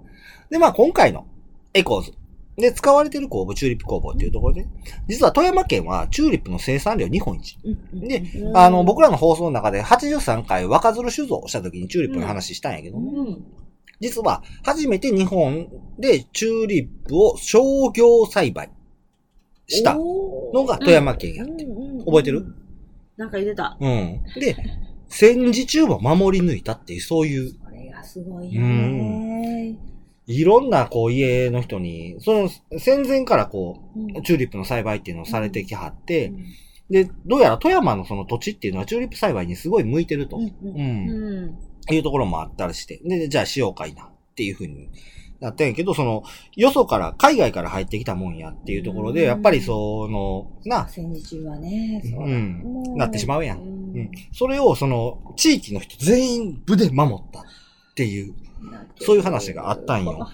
[0.50, 1.26] で、まあ今回の
[1.74, 2.12] ECHOES。
[2.56, 4.66] で、使われてる酵母、チューリップ酵母っていうところで、
[5.08, 7.58] 実は富山県はチューリップの生産量日本一。
[7.64, 13.12] うんでうんあの、僕らの放送の中で83回若鶴酒造をした時にチューリップの話したんやけどね。
[13.14, 13.44] うん
[14.00, 18.68] 実は初めて日本でチューリップを商業栽培
[19.68, 21.44] したのが富山県や。
[21.44, 22.44] 覚えてる？
[23.16, 23.78] なんか言ってた。
[23.80, 24.20] うん。
[24.40, 24.56] で、
[25.06, 29.78] 戦時中も守り抜いたっていう、そういう、これがすごいよね。
[30.26, 36.44] いろんなこう家の人に、その戦前からこうチューリップの栽培っていうのをされてきはって、うん。
[36.90, 41.56] で、どうやら富山のその土地っていうのはチューリップ栽培にすごい向いてると、うん。
[41.90, 44.88] いうところもあったりして、で、じゃあしようかいなっていうふうに
[45.40, 46.22] なったんやけど、その、
[46.54, 49.26] よそから、海外から入ってきたもんやっていうところで、うん。
[49.26, 52.60] やっぱりその、な、戦時中はね、そううん。
[52.62, 53.58] もなってしまうやん。
[53.58, 53.66] うう
[54.02, 54.10] ん。
[54.32, 57.44] それをその、地域の人全員部で守ったっ
[57.96, 58.34] ていう、
[59.00, 60.28] そういう話があったんよ。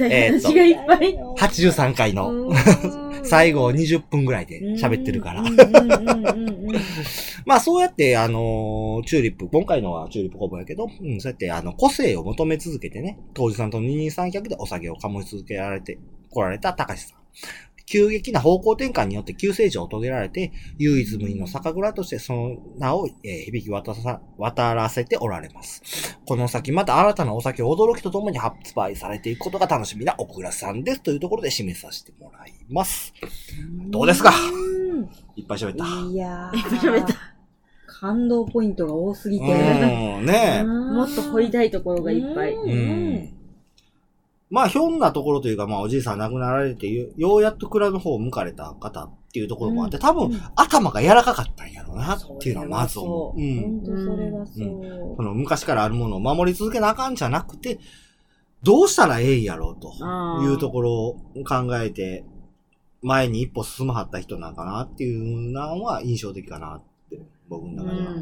[0.00, 0.40] えっ
[0.86, 1.16] ぱい。
[1.38, 2.52] 83回の。
[3.24, 5.44] 最後20分ぐらいで喋ってるから。
[7.46, 15.98] まあそうやって、あのーチューリップ、今回のはチューリップ工房やけど、うん、そうやって、あの、個性を求め続けてね、当時さんと二人三脚でお酒を醸し続けられて、
[16.30, 17.18] 来られた高橋さん。
[17.92, 26.18] 急激な方向転換によって急成長を遂げられて、唯一無二の酒蔵としてその名を、えー響き渡さ、渡らせておられます。
[26.26, 31.02] この先また新たなお酒を驚きとともに発売されていくことが楽しみな奥倉さんです。
[31.02, 33.12] というところで締めさせてもらいます。
[33.90, 34.30] どうですか？
[34.30, 35.84] うんいっぱい喋った。
[36.10, 37.14] いやいっぱい喋った
[37.86, 39.44] 感動ポイントが多すぎて。
[39.44, 40.64] うん、ねえ。
[40.64, 42.54] もっと掘りたいところがいっぱい。
[42.54, 43.41] うんうん
[44.52, 53.40] まあ、ひょんなところというか、まあ、おじいさん亡くなられて、よようやっと蔵の方を向かれた方っていうところもあって、多分、頭が柔らかかったんやろうな、っていうのはまず思う。
[53.40, 53.62] うん。
[53.62, 55.16] 本当それはそう。
[55.16, 57.80] その昔からあるものを守り続けなあかんじゃなくて、
[58.62, 59.90] どうしたらええんやろうと
[60.42, 61.16] いうところを
[61.48, 62.26] 考えて、
[63.00, 68.12] 前に一歩進まはった人なんかなっていうのは印象的かなって、僕の中では。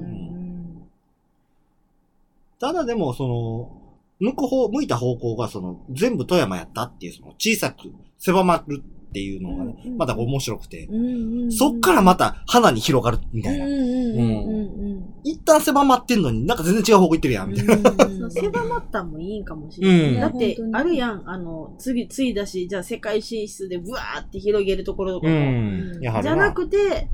[2.61, 3.80] ただでも、その、
[4.21, 11.53] 向く方、向いた方向が、その、全部富山やったっていう、その、小さく狭まるっていうのがね、また面白くて、うんうんうん。
[11.53, 13.65] そっからまた花に広がるみたいな。
[13.65, 17.75] うんうんうんうん一旦狭まってんのになんか全然違う方向行ってるやん、みたいな。
[17.75, 17.81] うん
[18.21, 20.09] そう狭まったんもいいんかもしれない。
[20.15, 20.21] うん。
[20.21, 25.33] だってあるやん、あの、次、次だし、じゃあ世界進出でブワーって広げるところとかも。
[25.35, 25.99] ん。
[26.01, 27.09] やはりじゃなくて、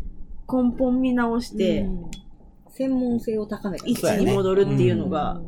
[0.52, 2.04] 根本見直して、うん。
[2.70, 3.86] 専門性を高めた。
[3.86, 5.40] 一に戻るっていうのが、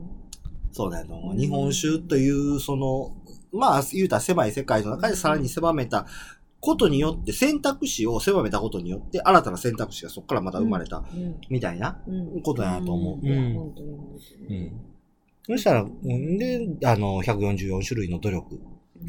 [0.73, 3.17] そうだよ日本酒という、その、
[3.53, 6.07] まあ、言うたら狭い世界の中でさらに狭めた
[6.61, 11.37] ことによって、選択肢を狭めたことによって、新たな選択肢がそこからまた生まれた、うん。
[11.49, 12.43] みたいなうん。
[12.43, 13.27] ことやなと思う。
[13.27, 13.73] うん。
[15.47, 18.61] そしたら、うんで、あの、144種類の努力。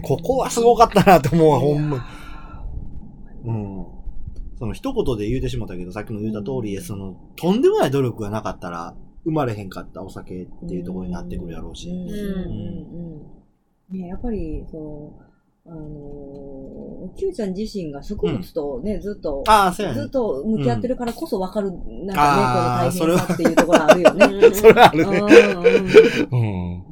[0.04, 2.06] ここはすごかったなと思うわ、ほんま。
[3.46, 3.86] うん。
[4.60, 8.96] その一言で言うてしまったけど、さっきも言った通り、その、とんでもない努力がなかったら、
[9.30, 11.90] 生まれへんかったお酒っていうところになってくるやろうし。
[11.90, 13.40] うんうんうんうん
[13.92, 19.44] ね、やっぱり、そう、あのー、Q ちゃん自身が植物とね、ずっと、
[19.80, 20.10] ねずっ。
[20.10, 21.72] と向き合ってるからこそ分かる、
[22.06, 24.26] なんかね、この大変さっていうところあるよね。
[24.26, 25.18] うん それはあるね。
[26.32, 26.84] うんうん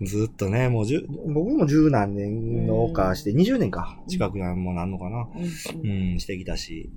[0.00, 0.06] うん。
[0.06, 5.28] ずっとね、もう十、僕も十何年農家して、20年か、近くにもなんのかな。
[5.36, 6.90] うん、してきたし。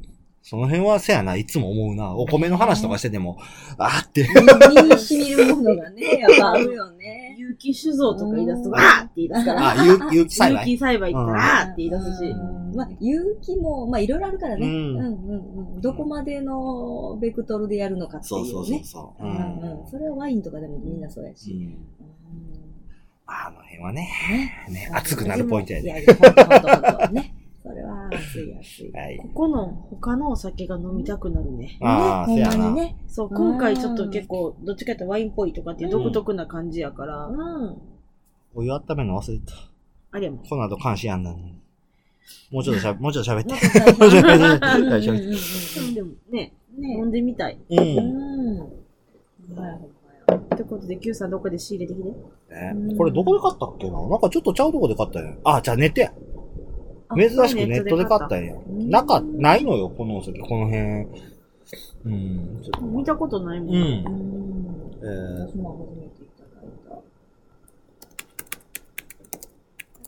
[0.49, 2.11] その辺はせやな、いつも思うな。
[2.11, 3.37] お米の話とかしてても、
[3.77, 4.27] あーって。
[4.83, 7.35] 身に染みるものがね、やっぱあるよね。
[7.37, 9.69] 有機酒造とか言い出すと、わーって言い出すから。
[9.69, 10.65] あ、有有機栽有培。
[10.65, 12.25] 機栽培って言ったら、あーって言い出すし。
[12.31, 14.65] うんまあ、有機も、まあ、いろいろあるからね。
[14.65, 15.81] ううんん、うん、うん。
[15.81, 18.49] どこまでのベクトルでやるのかっていうね。
[18.49, 19.23] そうそうそうそう。
[19.23, 19.31] んん。
[19.81, 19.87] うん。
[19.87, 21.51] それはワインとかでもみんなそうやし。
[21.51, 21.77] うんうん
[23.31, 24.09] あの辺はね、
[24.67, 24.73] ね。
[24.73, 25.85] ね、熱くなるポイントやで。
[25.85, 27.35] いやいや、ほんとほんとほんとね。
[28.17, 28.91] それは熱い熱い。
[28.91, 29.17] はい。
[29.17, 31.77] ここの他のお酒が飲みたくなるね。
[31.81, 32.75] ああ、せね、やなほんまに。
[32.75, 32.95] ね。
[33.07, 37.77] そう、今回ちょっと結構、どっちかってワインっぽいとかっていう独特な感じやから、うん。
[38.55, 39.53] お湯温めるの忘れた。
[40.11, 40.39] あれやもん。
[40.45, 41.55] この後監視やんなのに。
[42.51, 43.53] もうちょっとしゃ、もうちょっと喋って。
[43.53, 43.59] も
[44.05, 47.57] うんうん大丈夫うんうんでもね、ね飲んでみたい。
[47.69, 47.75] う。
[47.75, 48.59] うんん。
[48.59, 49.79] はい
[50.31, 52.09] ってことで、Q さんどっかで仕入れてきて。
[52.09, 53.99] ねこれどこで買ったっけな？
[54.07, 55.33] なんかちょっとちゃうとこで買ったんや。
[55.43, 56.11] あ、じゃあネットや。
[56.11, 56.13] あ
[57.15, 58.55] 珍しくネットで買ったんや。
[58.55, 61.07] んなか、ないのよ、このお酒、この辺。
[62.05, 62.61] うん。
[62.63, 63.75] ちょっと見たことないもん。
[63.75, 63.81] うん。
[63.81, 64.79] うん。
[65.01, 67.01] えー初めていただいた。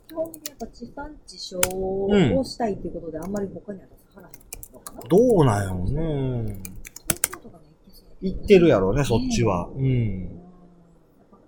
[0.07, 5.01] 基本的にやっぱ地産地消をしたいっていうことで、あんまり他には出さらへんのかな。
[5.07, 6.61] どうなんやろね。
[7.07, 9.69] 東京とかね、行けそう行ってるやろうね、そっちは。
[9.73, 10.41] うん。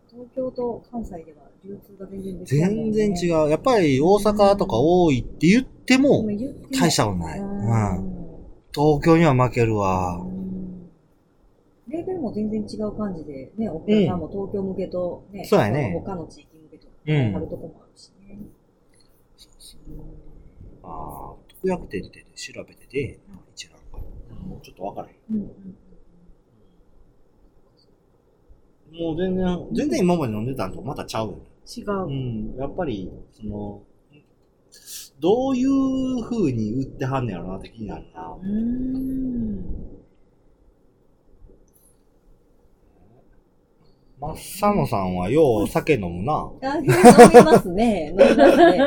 [0.09, 3.49] 東京と関西では流通が全然できないもんね、全然違う。
[3.49, 6.25] やっぱり大阪とか多いって言っても、
[6.71, 7.39] 大したことない。
[7.39, 8.13] ううんん。
[8.73, 10.17] 東京には負けるわ。
[10.17, 10.43] うん
[11.93, 18.39] レーベルも全然違う感じで、ね、お客さんも東京向けと、ね、そうやね他の地域向けと、うんあるとこもあるしね。
[20.81, 23.19] ああ、特約店って調べてて、
[23.53, 23.99] 一覧が。
[24.47, 25.15] もうちょっとわからへん。
[25.29, 25.77] うんうん
[28.93, 31.52] もう全然、全然今まで飲んでたのとまたちゃうよね。
[31.65, 32.09] 違うう。
[32.09, 32.55] ん。
[32.57, 33.81] やっぱり、その、
[35.19, 38.37] どういう風に売ってはんねやろなって気になるな。
[38.41, 39.63] うーん。
[44.19, 46.49] マッサノさんはよう酒飲むな。
[46.61, 48.07] あ飲みますね。
[48.07, 48.77] 飲みますね。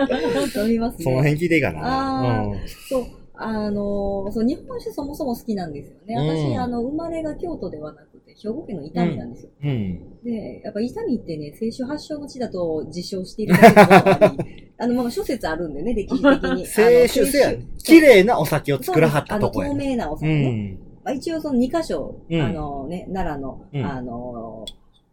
[0.62, 1.04] 飲みますね。
[1.04, 2.40] その辺聞いていいかな。
[2.40, 2.68] あーうん。
[2.88, 3.06] そう、
[3.38, 6.14] あのーそう、日本酒そもそも好きなんですよね。
[6.14, 9.50] うん私、あの、生まれが京都ではなくて、兵庫県の伊丹なんですよ。
[9.62, 10.22] うん。
[10.24, 13.54] で、やっぱ伊丹ってね、清酒発祥の地だと自称している
[14.78, 16.64] あの、まあ、諸説あるんでね、歴史的に。
[16.68, 17.66] 清酒せやね。
[17.78, 19.96] 綺麗なお酒を作らはったとこやそうですあの透ね。
[19.96, 20.50] 明なお酒うね。
[20.50, 20.78] ん。
[21.04, 24.64] まあ、一応その2箇所、うんあのね、奈良の、うんあの、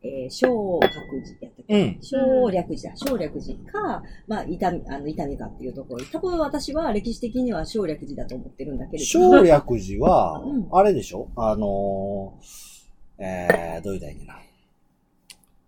[0.06, 0.92] えー、小覚
[1.24, 1.82] 寺やったっけ？
[1.82, 1.98] うん。
[2.02, 2.98] 小略寺だ。
[2.98, 6.04] 小略寺か、まあ、伊丹、あの、伊丹かっていうところ。
[6.12, 9.38] 多分私は歴史的には小略寺だと思ってるんだけれども。
[9.38, 11.30] 省略寺は うん、あれでしょ？
[11.38, 14.40] あのー、えー、どういうたらいいかな？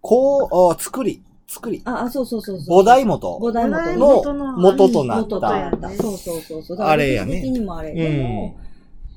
[0.02, 1.82] こう、あ作り、作り。
[1.86, 2.84] あ、あ、そうそうそうそう。
[2.84, 5.78] 菩提元菩提元のの元となっ元となた。
[5.78, 5.90] った。
[5.92, 6.78] そうそうそうそう。
[6.80, 7.92] あれやね歴史的にもあれ。
[7.92, 8.56] うんでも、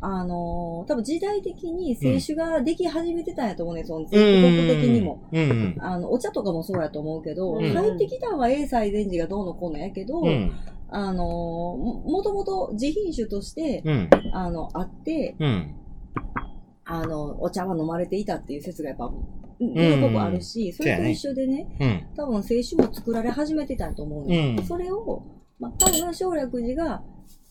[0.00, 5.28] あのー多分時代的に清酒ができ始めてたんやと思うね、その全国的にも。
[5.32, 5.76] うんうん。
[5.80, 10.52] あの、お茶とかもそうやと思うけど、うん入ってきたのは英才禅師がどうのこうのやけど、うん。
[10.90, 14.10] あのーも、もともと自品種として、うん。
[14.32, 15.74] あの、あって、うん。
[16.84, 19.12] あの、お茶は飲まれていたっていう説がやっぱ、
[19.60, 22.06] 色濃くあるし、それと一緒でね、うん。
[22.16, 25.24] 多分清酒も作られ始めてたと思うね、うんそれを、
[25.58, 27.02] まあ、多分省略寺が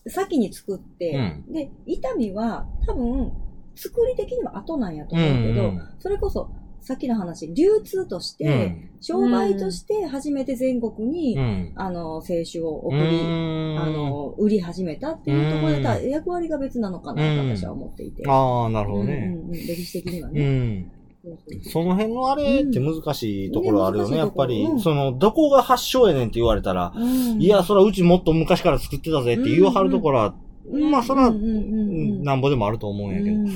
[0.09, 1.11] 先に作って、
[1.47, 3.31] うんで、伊丹は多分、
[3.75, 6.49] 作り的には後なんやと思うけど、それこそ、
[6.81, 8.89] さっきの話、流通として、うん。
[9.01, 11.73] 商売として初めて全国に、うん。
[11.75, 18.23] あの、清酒を送うり、んあ、の、売り始めたっていうところで、うんた役割が別なのかなと私は思っていて。
[18.27, 19.35] ああ、なるほどうんね。
[19.35, 20.89] うんうん歴史的にはうね。
[21.33, 21.61] ん。
[21.63, 24.63] その辺のあれって難しいところあるよね、ねやっぱり。
[24.63, 24.75] う。
[24.75, 24.79] ん。
[24.79, 27.41] その、どこが発祥やねんって言われたら、うん。
[27.41, 30.35] いや、そらうちもっと昔から作ってたぜって言わはるところは、
[30.91, 31.43] まあそら、うんうん。
[31.43, 31.49] うん。
[31.49, 32.23] うん。
[32.23, 33.47] なんぼでもあると思うんやけど、うん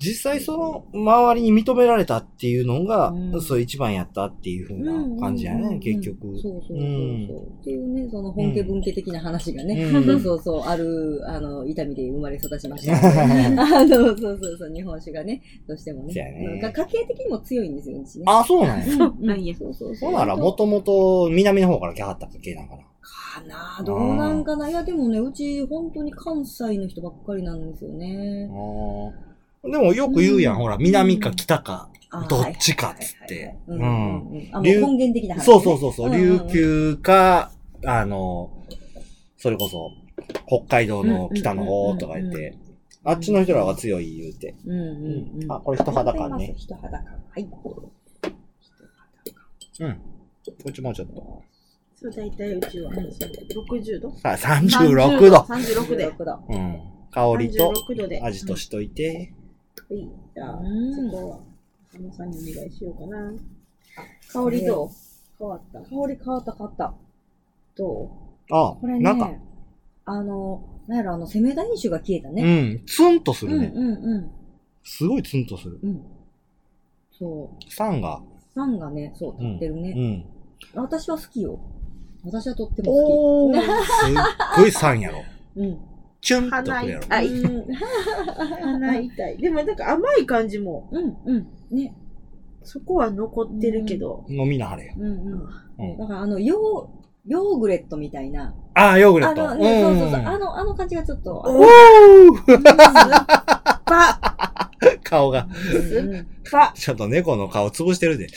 [0.00, 3.42] 実際その周りに認められたっていうのが、うん。
[3.42, 5.72] そう一番やったっていう風な感じやね、うんうん。
[5.74, 6.38] うん結局。
[6.38, 6.76] そうそうそうそう。
[6.78, 7.26] うん。
[7.60, 10.04] っていうね、その本家分家的な話がね、うん。
[10.04, 12.96] そう そうそう、ある、あの、伊丹で生まれ育ちました。
[12.96, 16.60] あの、そうそうそう、日本酒がね、どうしてもね、そうやね。
[16.62, 16.72] なん。
[16.72, 18.24] か家系的にも強いんですよ、うちね。
[18.26, 18.84] あ、そうなんや。
[18.86, 19.26] うん。
[19.26, 19.54] なんや。
[19.54, 20.12] そうそうそう。
[20.12, 22.82] ほなら、もともと南の方から来はった家系なんかな。
[23.02, 24.70] かなどうなんかな。
[24.70, 28.48] いや、でもね、うち本当に関西の人ばっかりなんですよね。
[28.50, 29.29] あー
[29.62, 33.56] でもよく言うやん、うんほら、南か北か、あどっちかっつって。
[33.66, 34.50] うん。
[34.52, 35.44] あ、もう琉根源的な話、ね。
[35.44, 37.52] そうそうそうそう、琉球か、
[37.84, 38.50] あの、
[39.36, 39.90] それこそ、
[40.46, 42.56] 北海道の北の方とか言って、
[43.04, 44.54] あっちの人らが強い言うて。
[44.66, 44.84] うんう
[45.38, 45.52] んうん。
[45.52, 46.54] あ、これ人肌感ね。
[46.56, 47.04] 人肌感。
[47.06, 47.42] はい。
[49.80, 49.94] うん。
[49.94, 50.00] こ
[50.68, 51.42] っちもうちょっと。
[51.96, 54.14] そう、大体うちは60度？
[54.16, 55.36] さあ、36度。
[55.36, 56.10] 36で。
[56.12, 56.42] 36度。
[56.48, 56.80] うん。
[57.10, 58.20] 香りと36度で。
[58.22, 59.32] 味としといて。
[59.90, 60.08] はい。
[60.34, 61.38] じゃあ、うんそこは、
[61.92, 63.32] 佐野さんにお願いしようかな。
[64.32, 64.88] 香りどう？
[65.38, 66.94] 変わった香り変わった変わった。
[67.76, 68.10] ど
[68.52, 69.32] あこれね、なんか、
[70.04, 72.72] あの、なんやろ、あの、攻めダ飲酒が消えたうね。
[72.74, 73.72] ん、ツンとすうん、うん、るね。
[73.74, 74.30] うん。
[74.84, 75.78] すごいツンとする。
[75.82, 76.02] うん。
[77.18, 77.72] そう。
[77.72, 78.20] 酸が。
[78.54, 79.92] 酸がね、そう、立ってるうね。
[79.92, 80.24] ん。
[80.74, 81.58] 私は好きよ。
[82.24, 83.54] 私はとっても好おー。
[83.62, 84.14] すっ
[84.58, 85.18] ごい酸やろ。
[85.54, 85.60] き。
[85.60, 85.78] うん。
[86.20, 87.04] チュンと鼻くるやろ。
[87.04, 87.28] 痛い。
[88.60, 89.36] 鼻痛い。
[89.38, 91.46] でもなんか甘い感じも、うん、うん。
[91.70, 91.94] ね。
[92.62, 94.24] そこは残ってるけど。
[94.28, 94.94] 飲みなはれよ。
[94.98, 95.12] うん、うん。
[95.78, 98.54] うんだから、あの、ヨー、ヨーグレットみたいな。
[98.74, 99.48] あー、ヨーグレット。
[99.50, 100.20] あの、ね、そうそうそう。
[100.20, 101.42] んあの、あの感じがちょっと。
[101.46, 102.62] おー
[103.86, 104.70] パ
[105.04, 105.46] 顔が。
[106.74, 108.28] ちょっと猫の顔潰してるで。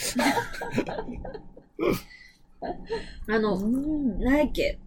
[3.28, 4.20] あの、うん。
[4.20, 4.80] なんやっけ？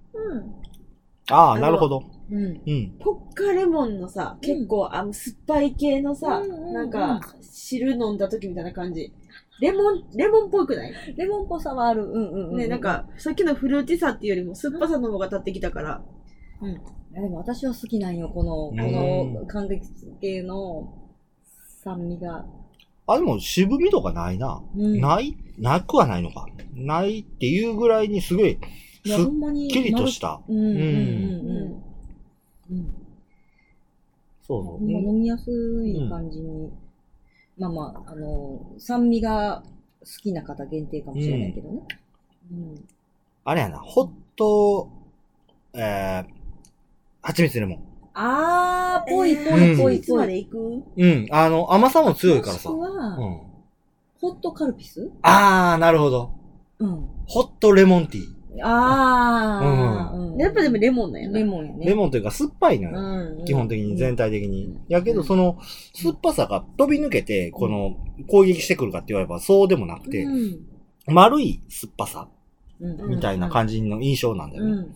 [1.30, 2.02] ああ、のなるほど。
[2.30, 2.44] うん。
[2.44, 2.96] うん。
[2.98, 9.12] ポッカレモンのさ、結構あの酸っぱい系のさ、うんうんうんなんか、汁飲んだ時みたいな感じ。
[9.60, 10.92] レモン、レモンっぽくない？
[11.16, 12.04] レモンっぽさはある。
[12.04, 12.56] うんうんうん。
[12.58, 16.02] ね、なん、か、さっきのフルーティさっていうよりも酸っぱさの方が立ってきたから。
[17.12, 19.80] でも私は好きなんよ、この、この、柑橘
[20.20, 20.92] 系の
[21.82, 22.44] 酸味が。
[23.06, 24.62] あ、でも渋みとかないな。
[24.76, 25.00] うん。
[25.00, 26.46] ないなくはないのか。
[26.74, 28.58] ないっていうぐらいにすごい、
[29.06, 29.14] すっ。
[29.70, 30.42] きりとした。
[30.46, 30.78] うんうんうんう
[31.70, 31.85] ん。
[32.70, 32.94] うん。
[34.46, 34.90] そうそう。
[34.90, 35.50] 飲みやす
[35.84, 36.70] い感じに。
[37.58, 39.62] まあまあ、あの、酸味が
[40.00, 41.82] 好きな方限定かもしれないけどね。
[42.52, 42.84] うん。
[43.44, 44.90] あれやな、ホット、
[45.72, 46.24] えー、
[47.22, 47.84] 蜂蜜レモン。
[48.12, 50.26] あー、ぽいぽうんいぽいいつま。
[50.26, 50.82] で行く？
[50.96, 51.26] うん。
[51.30, 52.70] あの、甘さも強いからさ。
[52.70, 53.42] もしくうは、ん。
[54.20, 55.10] ホットカルピス？
[55.22, 56.32] あー、なるほど。
[56.78, 57.08] うん。
[57.26, 58.35] ホットレモンティー。
[58.62, 61.38] あー、うんやっぱでもレモンなんやな。
[61.38, 61.86] レモンやね。
[61.86, 62.98] レモンというか酸っぱいのよ。
[62.98, 63.44] うん。
[63.46, 64.78] 基本的に、全体的に。
[64.88, 65.58] やけど、うんその、
[65.94, 67.96] 酸っぱさが飛び抜けて、この、
[68.28, 70.66] 攻撃してくるかって言われば、そうでもなくて、うん
[71.08, 72.28] 丸い酸っぱさ、
[72.80, 74.70] うんみたいな感じの印象なんだよね。
[74.72, 74.94] うん。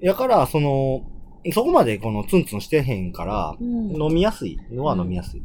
[0.00, 1.04] やから、その、
[1.52, 4.00] そこまでこのツンツンしてへんから、うん。
[4.00, 5.42] 飲みやすいのは飲みやすい。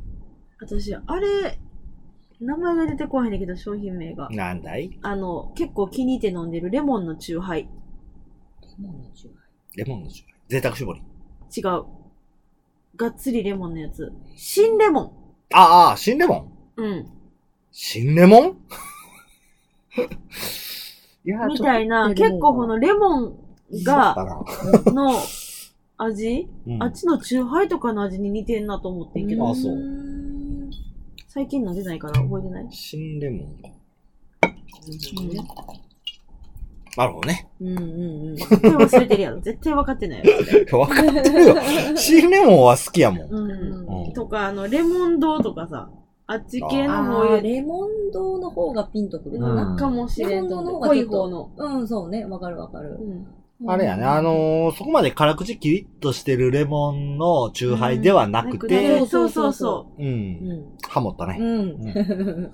[0.60, 1.58] 私、あれ、
[2.40, 4.30] 名前が出てこへんねんけど、商品名が。
[4.30, 4.98] なんだい？
[5.02, 7.62] あの、結構気に入って飲んでるレモンのチューハイ。
[7.64, 7.68] レ
[8.80, 9.42] モンのチューハ
[9.76, 10.34] イレモンの種類。
[10.50, 11.02] 贅沢絞り。
[11.56, 11.86] 違う。
[12.96, 14.12] がっつりレモンのやつ。
[14.36, 15.14] 新レモ
[15.54, 16.82] ああ、新レモン？
[16.84, 16.86] ン。
[16.86, 17.08] うん。
[17.72, 18.58] 新レモン？
[21.26, 23.36] いやみたいな、結構このレモン
[23.84, 24.46] だが、
[24.86, 24.92] な。
[24.94, 25.12] の
[25.98, 30.17] 味、うんあっちのチューハイとかの味に似てんなと思ってんけど、あそううん
[31.28, 32.68] 最近飲んでないから覚えてない？
[32.72, 33.70] 新レモンか。
[36.98, 37.48] なるほどね。
[37.62, 38.36] うんうんうん。
[38.36, 39.40] 絶対忘れてるやろ。
[39.42, 40.26] 絶対分かってないや
[40.72, 40.80] ろ。
[40.82, 41.56] わかってるよ。
[41.96, 43.30] 新レモンは好きやもん。
[43.30, 45.90] うんうんとか、あの、レモン堂とかさ、
[46.26, 49.76] あっち系のあもレモン堂の方がピンとくるかうんな。
[49.76, 51.52] かもしれんとレモン堂の方がちょっと方の。
[51.58, 52.26] うん、そうね。
[52.26, 53.04] わかるわかるう。
[53.04, 53.28] ん
[53.66, 60.66] あれやね、あのーそこまで辛口キリッとしてるレモンのチューハイではなくて、そうそうそうん、うん。
[60.88, 61.38] ハモったね。
[61.40, 62.52] うん。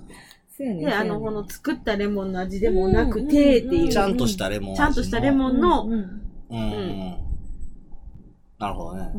[0.56, 0.76] そうやう。
[0.76, 0.86] ね。
[0.86, 3.88] で、あの、この作ったレモンの味でもなくてっていう。
[3.90, 4.86] ちゃんとしたレモン味の。
[4.86, 6.08] ちゃんとしたレモンのうんうんうん。
[6.48, 7.16] うん。
[8.58, 9.12] なるほどね。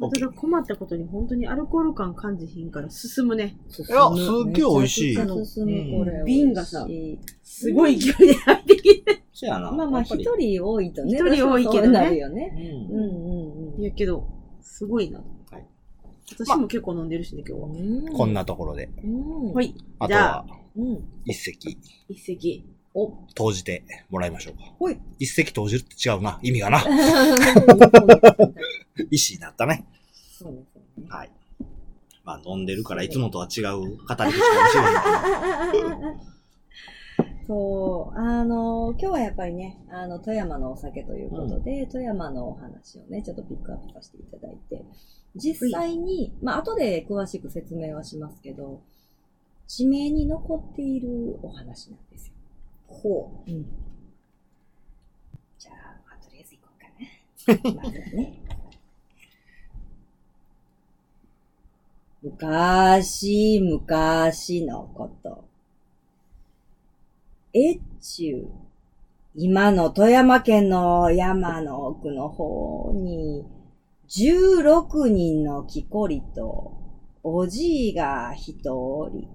[0.00, 3.58] うんただ困ったことに本当にアルコール感感じひんから進むね。
[3.68, 6.22] 進むいやすっげえ美味しい進む、これ。
[6.24, 6.86] 瓶がさ
[7.42, 9.22] すごい勢いで入ってきて。
[9.32, 9.70] そやな。
[9.70, 11.12] まあまあ、一人多いとね。
[11.18, 12.86] 一人多いけどねなるよね。
[12.90, 13.80] ううんんうんうん。
[13.80, 14.26] いやけど、
[14.62, 15.18] すごいな。
[15.18, 15.66] はい
[16.30, 17.68] 私も結構飲んでるしね、今日は。
[17.68, 18.34] うんこん。
[18.34, 18.90] なところで。
[19.04, 19.52] うん。
[19.52, 19.74] はい。
[19.98, 20.46] あとはじゃあ、
[20.76, 21.04] うん。
[21.24, 21.58] 一石
[22.08, 22.66] 一席。
[22.94, 24.62] お、投じてもらいましょうか。
[24.78, 24.98] ほい。
[25.18, 26.38] 一石投じるって違うな。
[26.42, 26.82] 意味がな。
[29.10, 29.86] 石になったね。
[30.38, 31.06] そうですよね。
[31.08, 31.30] はい。
[32.24, 34.38] まあ飲んでるからいつもとは違う語り口かもし
[34.74, 35.84] れないけど。
[37.48, 44.84] そう、あの、今日はやっぱりね、あの、富山のお酒ということで、富山のお話をね、ちょっとピックアップさせていただいて、
[45.34, 48.82] 実際に、まあ、後で詳しく説明はしますけど、
[49.66, 52.34] 地名に残っているお話なんですよ。
[52.88, 53.50] ほう。
[53.50, 53.66] うん。
[55.58, 57.82] じゃあ、まあ、とりあえず行こうかな。
[57.82, 58.48] まずはね。
[62.20, 65.44] 昔、昔のこと。
[67.54, 68.48] 越中、
[69.36, 73.46] 今の富山県の山の奥の方に、
[74.08, 76.72] 16人の木こりと、
[77.22, 79.28] おじいが一おり、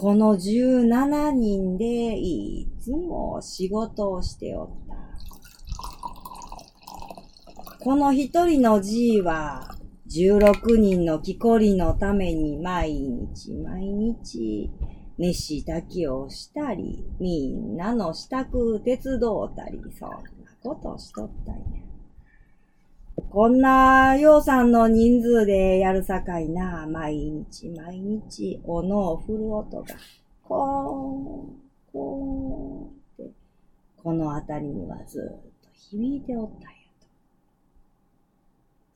[0.00, 4.96] この17人でいつも仕事をしておった。
[7.84, 9.76] この一人のじいは、
[10.10, 14.70] 16人の木こりのために毎日毎日、
[15.18, 20.16] 熱し炊きをしたり、みんなの支度手伝うたり、そんな
[20.62, 21.89] ことしとったんや。
[23.30, 29.94] こんな、ようさんの人数でやるさかいな、毎日毎日、おのを振る音が、
[30.42, 33.32] こーん、こーんって、
[34.02, 36.66] この辺りにはずっと響いておったんや
[37.00, 37.06] と。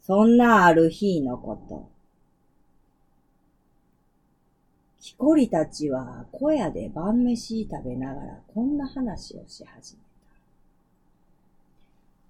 [0.03, 1.89] そんなある日のこと。
[5.01, 10.01] 木こりたちは小屋で晩飯食べながらこんな話をし始め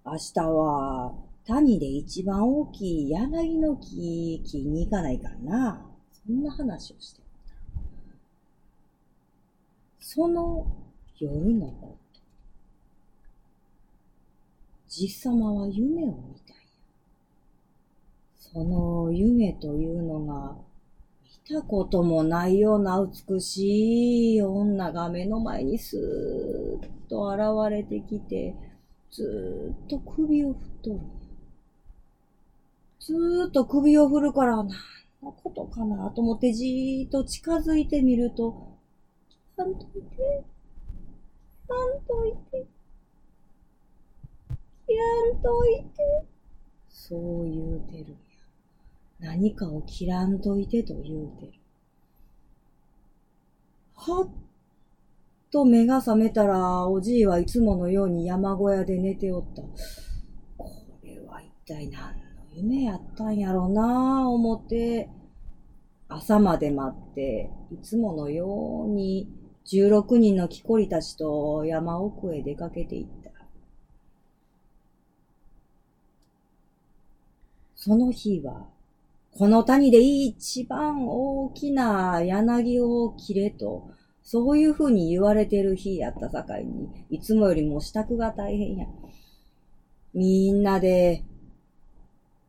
[0.05, 0.11] た。
[0.11, 1.15] 明日は
[1.47, 5.87] 谷で一番大きい柳の木切りに行かないかな。
[6.27, 7.25] そんな話をしてた。
[10.01, 10.67] その
[11.19, 12.21] 夜のこと。
[14.89, 16.13] じさまは夢を見
[16.47, 16.63] たんや。
[18.39, 20.57] その夢というのが、
[21.49, 28.55] 見たこともないような美しい女が目の前にスーッと現れてきて、
[29.11, 31.24] ずーっと首を振っとるんや。
[33.05, 34.69] ずーっと首を振るから、何
[35.23, 38.79] のことかなと思ってじーっと近づいてみると、
[39.59, 40.43] なんといて、
[41.69, 42.67] なんといて、
[44.89, 46.25] やんといて、
[46.89, 48.15] そう言うてるんや。
[49.21, 51.53] 何かを切らんといてと言うてる。
[53.97, 54.29] はっ
[55.51, 59.61] と目が覚めたら、おじいはいつものように山小屋で寝ておった。
[60.57, 60.71] こ
[61.03, 62.24] れは一体何の
[62.57, 65.09] 夢やったんやろなぁ、思って、
[66.09, 69.29] 朝まで待って、いつものように
[69.67, 73.31] 16人の木こりたちと山奥へ出かけていった。
[77.75, 78.67] その日は、
[79.37, 83.91] この谷で一番大きな柳を切れと、
[84.23, 88.87] そういう風に言われてる日やったさかいに、いつもよりも支度が大変や。
[90.15, 91.25] みんなで、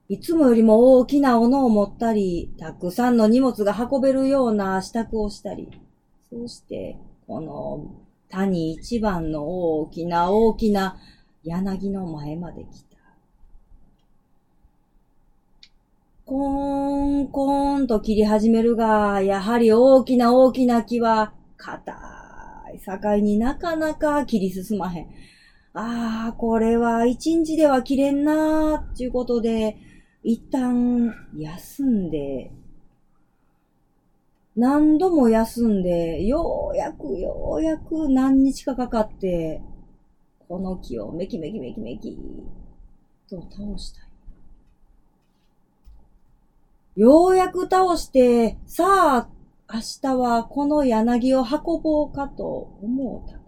[0.08, 5.68] いつもよりも大きな斧を持ったり、たくさんの荷物が運べるような支度をしたり、
[6.30, 7.91] そして、この
[8.30, 10.97] 谷一番の大きな大きな
[11.43, 12.97] 柳の前まで来た。
[16.26, 21.93] コーン、コーンと切り始めるが、やはり大きな大きな木は、硬
[22.76, 25.08] い境になかなか切り進まへん。
[25.74, 29.78] ああ、これは一日では切れんなーっていうことで、
[30.28, 32.51] 一旦休んで、
[34.55, 39.61] 何度も休んで、ようやくようやく何日かかかって、
[40.47, 42.17] この木をメキメキメキメキ
[43.30, 44.05] と倒したい。
[46.95, 49.30] ようやく倒して、さあ、
[49.71, 52.45] 明日はこの柳を運ぼうかと
[52.82, 53.45] 思うた頃。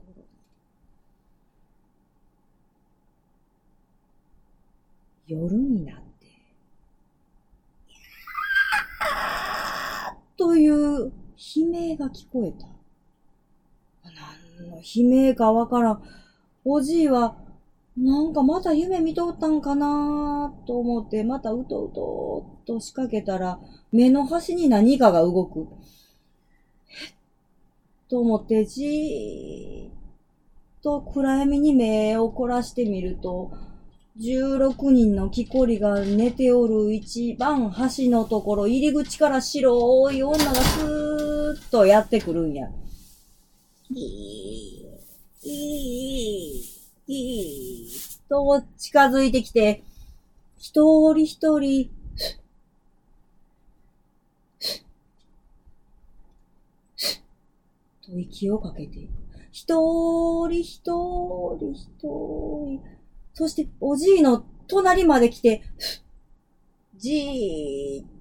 [5.28, 6.07] 夜になって、
[10.38, 12.68] という悲鳴が聞こえた。
[14.60, 16.04] 何の悲鳴かわからん。
[16.66, 17.36] おじいは、
[17.96, 23.60] なんかまた夢見とったんかなと思って、またうとうとと仕掛けたら、
[23.92, 25.68] 目の端に何かが動く。
[26.90, 27.14] えっ
[28.10, 29.94] と思って、じーっ
[30.82, 33.52] と暗闇に目を凝らしてみると、
[34.20, 40.97] 16人の木こりが寝ておる一番端のところ、入り口から白い女がスーッ
[41.70, 42.68] とやってくるんや。
[43.89, 44.86] いい、
[45.43, 46.63] いい、
[47.07, 47.89] いい、
[48.28, 49.84] と近づいてきて、
[50.57, 51.89] 一人一人、
[58.05, 59.09] と息をかけていく。
[59.51, 62.82] 一人一人一人、
[63.34, 65.61] そして、おじいの隣まで来て、
[66.97, 68.16] じーっ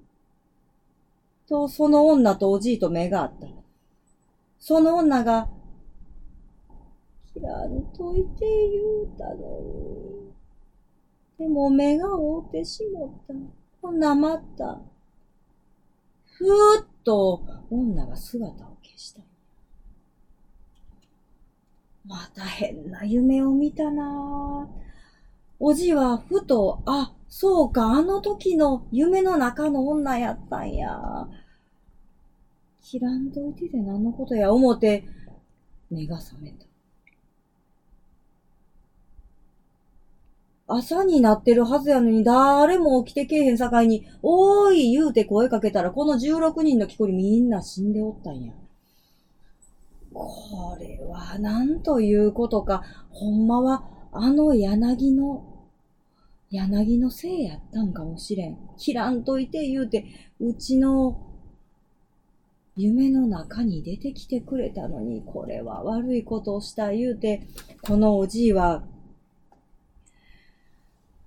[1.47, 3.47] と、その女とおじいと目があった。
[4.59, 5.49] その女が、
[7.33, 10.27] 切らんといて言うたのに。
[11.39, 13.33] でも目が合うてしもった。
[13.81, 14.81] ほなまた。
[16.25, 19.21] ふーっと女が姿を消した。
[22.05, 24.86] また変な夢を見たなぁ。
[25.59, 31.27] おじはふと、あ、そうか、あの時の夢の中の女やったんや。
[32.81, 35.03] 切らんといてて何のことや思て、
[35.89, 36.65] 目が覚めた。
[40.69, 48.53] 朝になってるはずやのに、誰も起きてけえへんさかいに、おーい言うて声かけたら、この16人の木こりみんな死んでおったんや。
[50.13, 55.43] これはなんということか、ほんまはあの柳の、
[56.49, 58.57] 柳のせいやったんかもしれん。
[58.77, 60.05] 切らんといて言うて、
[60.39, 61.21] うちの
[62.75, 67.43] 夢の中に出てきてくれたのに、これは悪いことをした言うて、
[67.83, 68.83] このおじいは、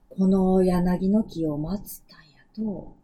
[0.08, 2.96] この柳の木を待つたんやと、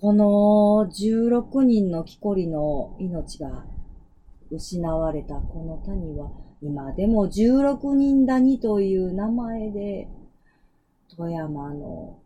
[0.00, 3.64] この16人の木こりの命が
[4.54, 6.30] 失われたこの谷は、
[6.62, 10.08] 今でも16人谷という名前で、
[11.16, 12.18] 富山の、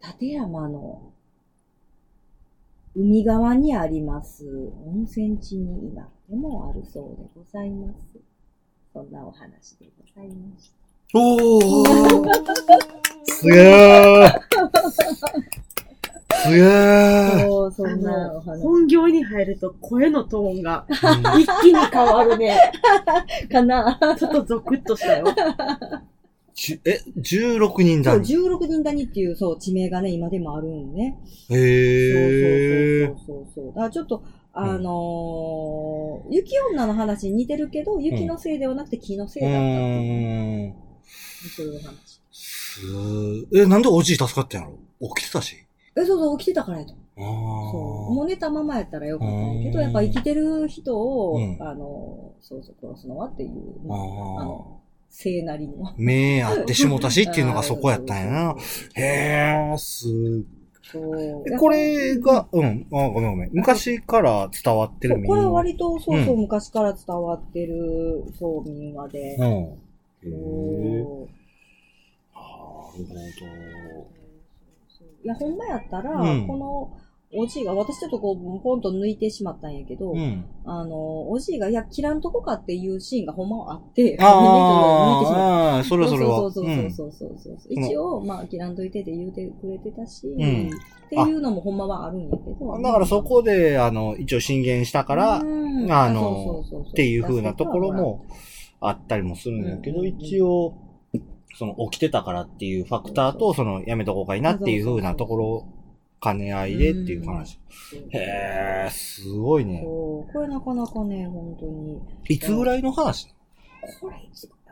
[0.00, 1.12] 立山の
[2.94, 4.44] 海側にあります
[4.84, 8.18] 温泉地に今でもあるそうでございます。
[8.92, 10.76] そんなお話でございました。
[11.14, 12.22] おー
[13.24, 15.81] すげー
[16.42, 18.62] すげーそう、そんなお話。
[18.62, 20.86] 本業に入ると声のトーンが
[21.38, 22.56] 一気に変わるね。
[23.50, 25.26] かなちょっとゾクッとしたよ。
[26.84, 28.24] え、16人そう、だ。
[28.24, 31.18] 16人谷っていう、そう、地名がね、今でもあるんね。
[31.48, 33.06] へー。
[33.06, 33.66] そうそうそうそう。
[33.68, 34.22] だからちょっと、
[34.52, 40.74] あのー雪女の話に似てるけど、雪のせいではなくて木のせいだったっていう、うーん。
[41.56, 42.20] そういう話。
[42.30, 42.80] す
[43.54, 44.78] え、なんでおじい助かったんやろ
[45.14, 45.56] 起きてたし。
[45.96, 46.94] え、そうそう、起きてたからやと。
[46.94, 48.14] あそう。
[48.14, 53.50] もう寝たままやったらよかったんやけど、うんやっぱ生きてる人を、うんあの、そうそう、殺すのはっていう、
[53.90, 54.44] あ。
[54.44, 54.80] の、
[55.10, 55.92] 聖なりの。
[55.98, 58.56] 目あってしもたしっていうのがそこやったんやな。
[58.96, 60.08] へえ、す
[60.90, 63.50] そうえこれが、うん、あ、ごめんごめん。
[63.52, 69.36] 昔から伝わってるこれは民割とそうそう、うん昔から伝わってる、そう、民話で。
[69.36, 69.44] うん。
[69.44, 69.78] へ
[70.24, 71.32] え。
[72.92, 73.32] なる
[75.24, 76.92] いや、ほんまやったら、うんこの、
[77.34, 80.12] おじいが、私ちょっとこう、ポンと抜いてしまったんやけど。
[80.12, 80.44] うん。
[80.66, 86.36] あの、おじいが、いや、切らんとこかっていうシーンがほんまはあって、抜いてしまったあ あ、それはそれは。
[86.36, 90.34] そうそうそうそうそうそうそう、ん一応、まあ、切らんといてって言うてくれてたし、んっ
[91.08, 92.82] ていうのもほんまはあるんやけど。
[92.82, 96.62] だからそこで、あの、一応進言したから、っうんあの
[96.94, 98.26] ていう風なところも
[98.80, 100.74] あったりもするんやけど、うん一応、
[101.54, 105.66] その起きてたからっていうファクターと、そのやめとこうかいなっていう風なところ、
[106.22, 107.58] 兼ね合いでっていう話。
[108.10, 109.82] へえ、すごいね。
[109.84, 112.00] そう、これなかなかね、本当に。
[112.28, 113.34] いつぐらいの話
[114.00, 114.16] これ、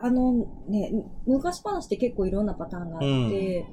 [0.00, 0.92] あのね、
[1.26, 3.66] 昔話って結構いろんなパターンがあって、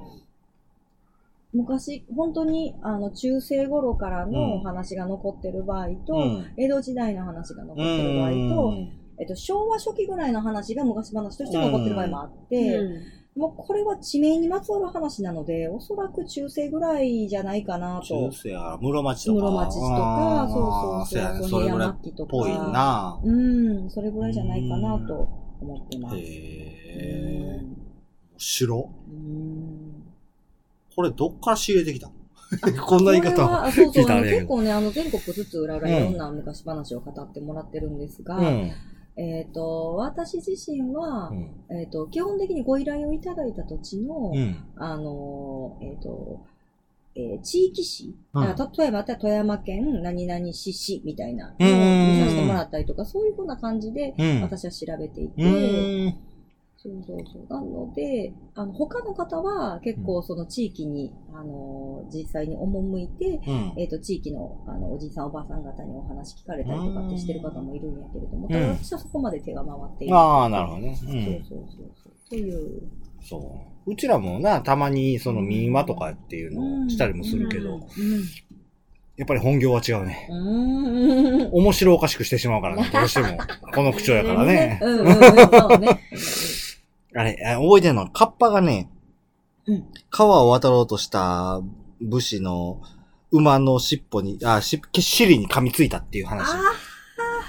[1.53, 6.45] 昔、本当に、あの、中世頃からのうん話が残ってる場合と、うん。
[6.57, 8.73] 江戸時代の話が残ってる場合と、
[9.19, 12.79] えっと、昭和初期ぐらいの話が昔話として残ってる場合もあって、
[13.35, 18.31] もうこれは地名にまつわる話なので、おそらく中世ぐらいじゃないかな中と。
[18.31, 19.41] 世や、室町とか。
[19.41, 22.27] 室町とか、そうそうそう、それぐらいっ。
[22.27, 23.19] ぽいな。
[23.23, 25.29] うん、それぐらいじゃないかなと
[25.61, 26.15] 思ってます。
[26.17, 27.59] へえ。
[27.61, 27.77] うん
[28.37, 30.03] 城うん
[30.95, 32.09] これどっから仕入れてきた
[32.87, 38.71] こんな言い方はあそうそう結構ね、あの、全国ずつ裏裏いろんな昔話を語ってもらってるんですが、うん。
[39.17, 41.79] えっ、と、私自身は、うん。
[41.79, 44.55] えっ、と、基本的にご依頼をいただいた土地の、うん。
[44.75, 46.45] あの、えっ、と、
[47.15, 54.41] えー地域市、うんあ例えば、富山県何々市市みたいなうんのを見させてもらったりとか、そういうふうな感じで、うん。
[54.43, 55.47] 私は調べていて、う
[56.09, 56.17] ん。
[56.77, 57.45] そうそうそう。
[57.49, 63.73] なので、あの、他の方は結構その地域に、あの、実際に赴いて、うん。
[63.77, 70.15] えっ、と、地域の、あの、おじいさんおばあさん方にお話聞かれたりとかってしてる方もいるんやけれども、うんただ私はそこまで手が回っている。
[70.15, 70.95] ああ、なるほどね。
[70.95, 71.67] そうそうそう
[72.03, 72.29] そう。
[72.29, 72.81] という。
[73.21, 73.37] そ
[73.87, 73.91] う。
[73.91, 77.81] うちらもな、たまにその民話とかっていうのをしたりもするけど、うん。
[79.17, 80.27] やっぱり本業は違うね。
[80.29, 80.85] うん。
[81.41, 81.49] うん。
[81.51, 83.37] 面白おかしくしてしまうからね、どうしても。
[83.73, 84.79] この口調やからね。
[84.83, 85.99] うんうんうん、そうね。
[87.15, 88.09] あれ、あ覚えてんの？
[88.09, 88.89] カッパがね、
[89.65, 91.61] うん川を渡ろうとした
[92.01, 92.81] 武士の
[93.31, 96.49] 馬の尻尾に、あ、し、尻に噛みついたっていう話。
[96.51, 96.57] あ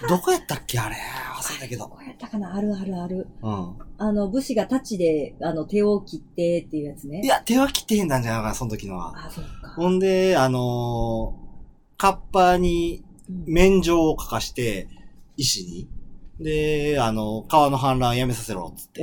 [0.08, 0.78] どこやったっけ？
[0.78, 0.96] あれ。
[0.96, 1.84] 忘れたけあ、ど。
[1.88, 3.26] どうやったかなあるあるある。
[3.42, 3.74] うん。
[3.98, 7.20] あの、武士が太刀で、あの、手を切ってっていうやつね。
[7.22, 9.12] いや、手は切ってへんなんじゃないかな、その時のは。
[9.26, 9.70] あ、そうか。
[9.76, 11.48] ほんで、あのー
[12.00, 14.88] カッパにうん免状を書かして、
[15.36, 15.88] 石に。
[16.40, 19.02] で、あの、川の氾濫やめさせろ、つって。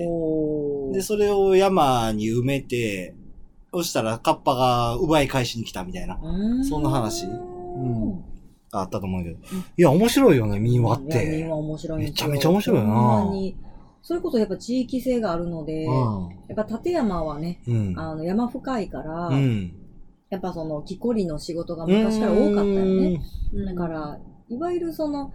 [0.93, 3.13] で、それを山に埋めて、
[3.73, 6.17] そしたらカッパが奪い返しに来たみたいな、
[6.67, 8.23] そんな話うん。
[8.71, 9.37] あったと思うけど。
[9.77, 11.43] いや、面白いよね、民話っいや民て。
[11.43, 13.57] 話面白いめちゃめちゃ面白いよなほんまに
[14.05, 15.89] それこそやっぱ地域性があるので、う
[16.47, 17.71] やっぱ立山はね、ん。
[17.71, 17.99] うん。
[17.99, 19.73] あの山深いから、うん。
[20.29, 23.21] やっぱその木こりの仕事が昔から多かったよね。
[23.51, 24.19] うんだから、
[24.49, 25.33] いわゆるその、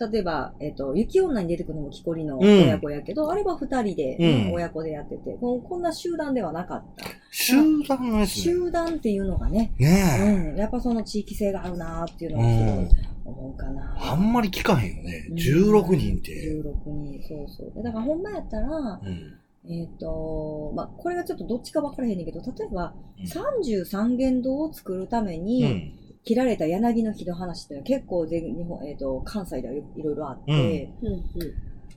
[0.00, 7.04] 例えば、えっ、と、雪女に出てくるのも木こりのうん親子やけど、あれは二人で、うん親子でやっててこん、こんな集団ではなかった。
[7.30, 7.54] 集
[7.86, 8.42] 団のやつね。
[8.42, 13.96] 集団っていうのがね、ねうん、やっぱその地域性があるなーっていうのはすごい思うかな。
[14.00, 14.08] え。
[14.10, 15.26] あんまり聞かへんよね。
[15.30, 16.32] うん16人って。
[16.32, 17.82] 16人、そうそう。
[17.82, 19.38] だからほんまやったら、うん。
[19.66, 26.03] えっ、と、まあ、これがちょっとどっちか分からへんねんけど、例えば、うん33元堂を作るためうに、ん。
[26.24, 31.22] 切られた柳の木の話っていうのは結構全日本、えっ、と、関西ではいいろいろあって、うんうん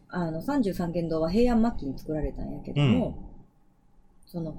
[0.10, 3.18] あの、33元堂は平安末期に作られたんやけども、
[4.26, 4.58] その、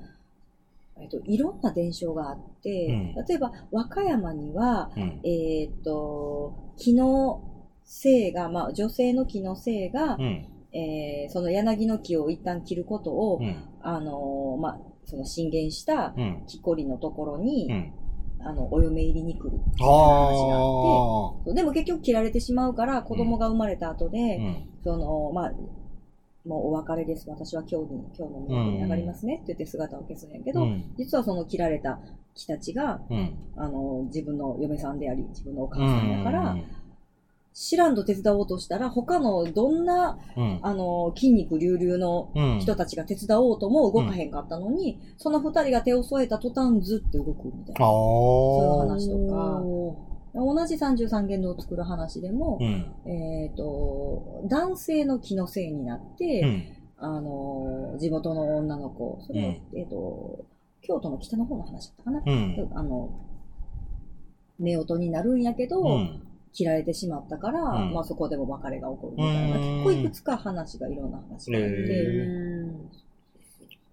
[1.00, 5.20] えっ、と、いろんな伝承があって、うん例えば、和歌山には、うん。
[5.24, 7.42] えっ、と、木の
[7.84, 10.46] 性が、まあ、女性の木の性が、うん。
[10.70, 13.56] えーその柳の木を一旦切ることを、うん。
[13.80, 16.44] あのーまあ、その進言したうん。
[16.46, 17.92] 木こりのところに、うん。
[18.40, 24.08] あの、お嫁入りに来るっていう話がああって、でも結局切られてしまうから、子供が生まれた後あ。
[24.08, 24.68] で、うん。
[24.84, 25.52] その、まあ、
[26.44, 27.28] もうお別れです。
[27.28, 30.94] 私は今日に、今日の港に上がりますねって言って姿を消すんやけど、うん。
[30.96, 31.98] 実はその切られた
[32.34, 33.36] 木たちが、うん。
[33.56, 36.56] あの、自分の嫁さんであり、自分のお母さんだから、
[37.60, 40.60] 知らんと手伝おうとしたら、他のどんな、うん。
[40.62, 42.60] あの、筋肉隆々のうん。
[42.60, 48.86] 人たちが手伝おうとも動かへんかったのに、その二人が手を添えた途端ずって動くみたいああ。
[48.86, 49.00] な。
[49.00, 49.62] そそういう話とか
[50.34, 53.10] 同じ33弦道を作る話でも、うん。
[53.10, 56.62] えっ、と、男性の気のせいになって、うん。
[56.98, 60.44] あの、地元の女の子、それは、うんえっ、と、
[60.82, 62.22] 京都の北の方の話だったかな。
[62.24, 62.68] うん。
[62.72, 63.10] あの、
[64.60, 66.22] 夫婦になるんやけど、うん。
[66.52, 67.92] 切られてしまったから、うん。
[67.92, 69.62] まあそこでも別れが起こるみたいな、うん。
[69.62, 72.98] 結構いくつか話がいろんな話があって、へ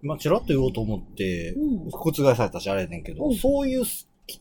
[0.02, 1.90] まあ、ちらっと言おうと思って、うん。
[1.90, 3.34] 覆されたしあれやねんけど、うん。
[3.36, 3.84] そういう、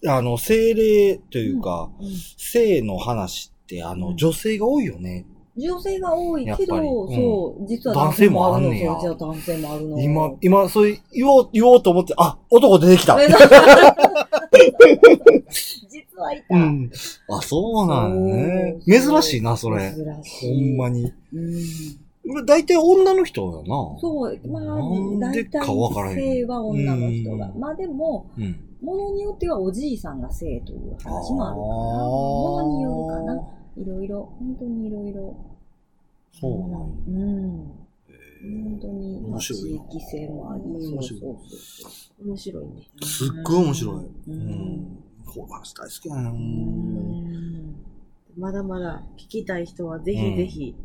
[0.08, 2.08] あの、精霊というか、うん。
[2.38, 4.18] 性の話って、あの、うん。
[4.18, 5.26] 女性が多いよね。
[5.58, 10.02] 女性が多いけど、うんそう、実は男性もあんねやそう実は男性もあるの。
[10.02, 13.18] 今、今、そういう、言おう、言おうと思って、あ、男出てきた。
[15.90, 16.56] 実はいた。
[16.56, 16.92] うん。
[17.30, 18.80] あ、そうなんやね。
[18.86, 19.94] 珍しいな、それ。
[19.94, 20.74] 珍しほい。
[20.74, 21.14] んまに。
[21.34, 22.46] うん。
[22.46, 23.66] 大体女の人だな。
[24.02, 24.64] そう、まあ、
[25.20, 25.66] 大体
[26.16, 27.58] 性は女の人がう。
[27.58, 28.60] んまあでも、うん。
[28.82, 33.42] ものによってはおじいさんが性という話もあるかものによるかな。
[33.78, 35.36] いろいろ、本当にいろいろ。
[36.32, 37.86] そうなんやうん。
[38.42, 41.22] 本当に、まあ、面白いな地域性もあり、うん面白い
[42.26, 42.72] 面白いね。
[43.04, 43.96] すっごい面白い。
[43.96, 45.04] ううんん。
[45.26, 46.30] こう話大好きやな。
[46.30, 47.76] うん
[48.38, 50.76] まだまだ聞きたい人はぜひぜひ、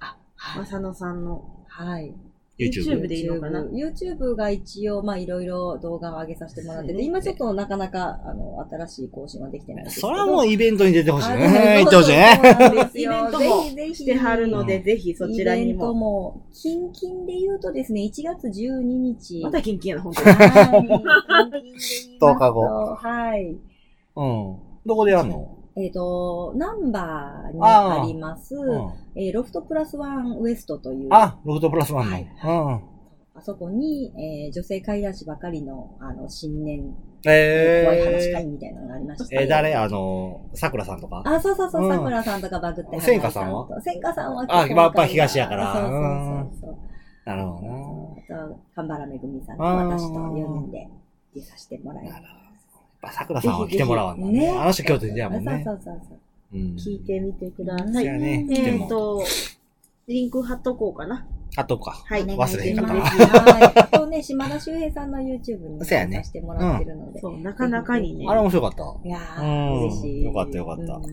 [0.00, 2.14] あ、はまさのさんのはい。
[2.58, 3.02] YouTube。
[3.02, 10.08] YouTube でいいのかな？YouTube, が一応、まあ、いろいろ動画を上げさせてもらってて、今ちょっとなかなか、あの、新しい更新はできてないんですけど。
[10.08, 11.74] それはもうイベントに出てほしいあね。
[11.84, 12.40] 言ってほしいね。
[12.94, 15.94] イよベントもぜひぜひしてはるので、うんぜひそちらにイベントも。
[15.94, 19.40] も、近々で言うとですね、1月12日。
[19.42, 20.26] またキンキンやな、本当に。
[20.30, 20.48] はい。
[20.50, 22.60] 近々で言いますと10日後
[22.94, 23.56] はい。
[24.16, 24.56] うん。
[24.86, 25.55] どこでやんの？
[25.78, 28.92] えっ、と、ナンバーにあります、うん。
[29.14, 32.12] えーロフトプラスワンウエストという、あ、ロフトプラスワンの。
[32.12, 32.80] はいうん。
[33.34, 36.94] あそこに、えー女性怪談師ばかりの、あの、新年、
[37.26, 38.48] え怖い話会ー。
[38.48, 39.36] みたいなのがありまして。
[39.36, 39.74] えー、誰？
[39.74, 41.22] あの、桜さんとか？
[41.26, 43.68] あ、そうそうそうう、んさんとかバグって千華さんは？
[43.82, 46.76] 千華さんはあやっぱ東やからそうそうそうそう。
[47.26, 48.44] なるほどな。
[48.46, 50.88] あと、神原めぐみさんと私と4人で
[51.34, 52.14] 出させてもらいます。
[52.14, 52.45] なるほど。
[52.45, 52.45] やっ
[53.06, 54.58] ぱ桜さんは来てもらわんのぜひぜひね。
[54.58, 55.62] あの人京都にやもんね。
[55.64, 56.18] そうそうそうそう。
[56.54, 56.76] うん。
[56.76, 58.04] 聞いてみてくだうんさい。
[58.04, 58.46] そうやね。
[58.50, 59.24] えっと、
[60.08, 61.26] リンク貼っとこうかな。
[61.58, 61.92] あとか。
[62.04, 62.24] はい。
[62.24, 63.78] 忘れへんかったなしますはい。
[63.78, 67.20] あとね、島田秀平さんの YouTube にそうやねさせてもらってるので。
[67.20, 69.08] そう、なかなかにねあ、れ面白かった。
[69.08, 70.24] いやうんー、嬉しい。
[70.24, 71.04] よかったよかったうん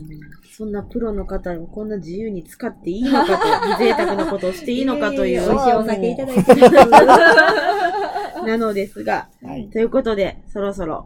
[0.56, 6.54] そんなプロの方もこんな自由に使っていいのかと、 贅沢なことをしていいのかといえうえ美味しいお酒いただいて。
[8.46, 9.70] なのですが、はい。
[9.70, 11.06] ということで、そろそろ、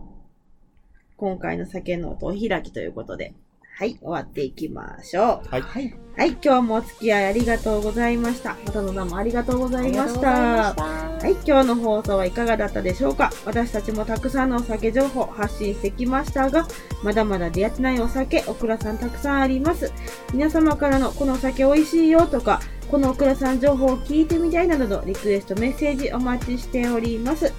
[1.18, 3.34] 今回の酒の音お開きということで、
[3.76, 5.50] はい、終わっていきましょう。
[5.50, 5.62] はい。
[5.62, 5.94] はい。
[6.16, 8.56] はい、今日もお付き合いありがとうございました。
[8.66, 10.32] またの名もありがとうございました。
[10.32, 16.68] ははい、今日の放送はいかがだったでしょうか私たちもたくさんのお酒情報発信してきましたが、
[17.04, 19.92] まだまだ出会ってないお酒、オクラさんたくさんあります。
[20.34, 22.62] 皆様からのこのお酒美味しいよとか、
[22.92, 27.52] このオクラさん情報を聞いてみたいなどのリクエストメッセージお待ちしております。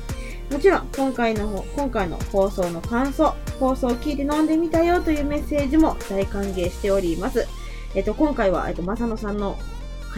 [0.50, 7.46] もちろん、今回の方、今回の放送の感想、放送を聞いて飲んでみたよというメッセージも大歓迎しております。
[7.94, 9.58] えっと、今回は、えっと、まさのさんの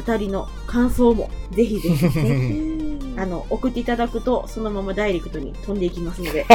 [0.06, 6.46] 語りの感想も、ぜひぜひね、 あの、送っていただくと、そのままダイレクトに飛んでいきますので、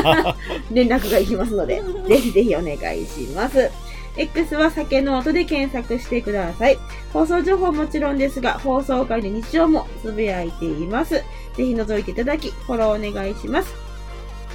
[0.72, 3.70] 連絡がいきますので、ぜひぜひお願いします。
[4.16, 6.78] X は酒の音で検索してください。
[7.12, 11.14] 放送情報もちろんですが、放送回の日常もつぶやいています。
[11.14, 11.24] ぜ
[11.56, 13.74] ひ覗いていただき、フォローお願いします。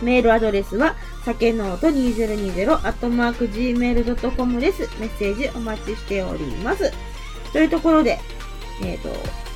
[0.02, 4.82] メールアドレスは、酒の音2020アットマーク gmail.com です。
[5.00, 6.92] メッセージお待ちしております。
[7.54, 8.20] というところで、
[8.84, 9.10] えっ、と、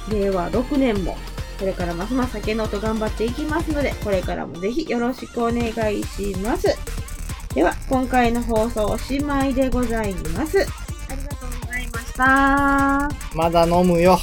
[0.10, 1.18] 令和6年も、
[1.60, 6.78] これからますます酒の音頑張っていきますので、これからもぜひよろしくお願いします。
[7.54, 10.60] では、今回の放送おしまいでございます。
[10.60, 13.10] ありがとうございました。
[13.36, 14.20] まだ飲むよ。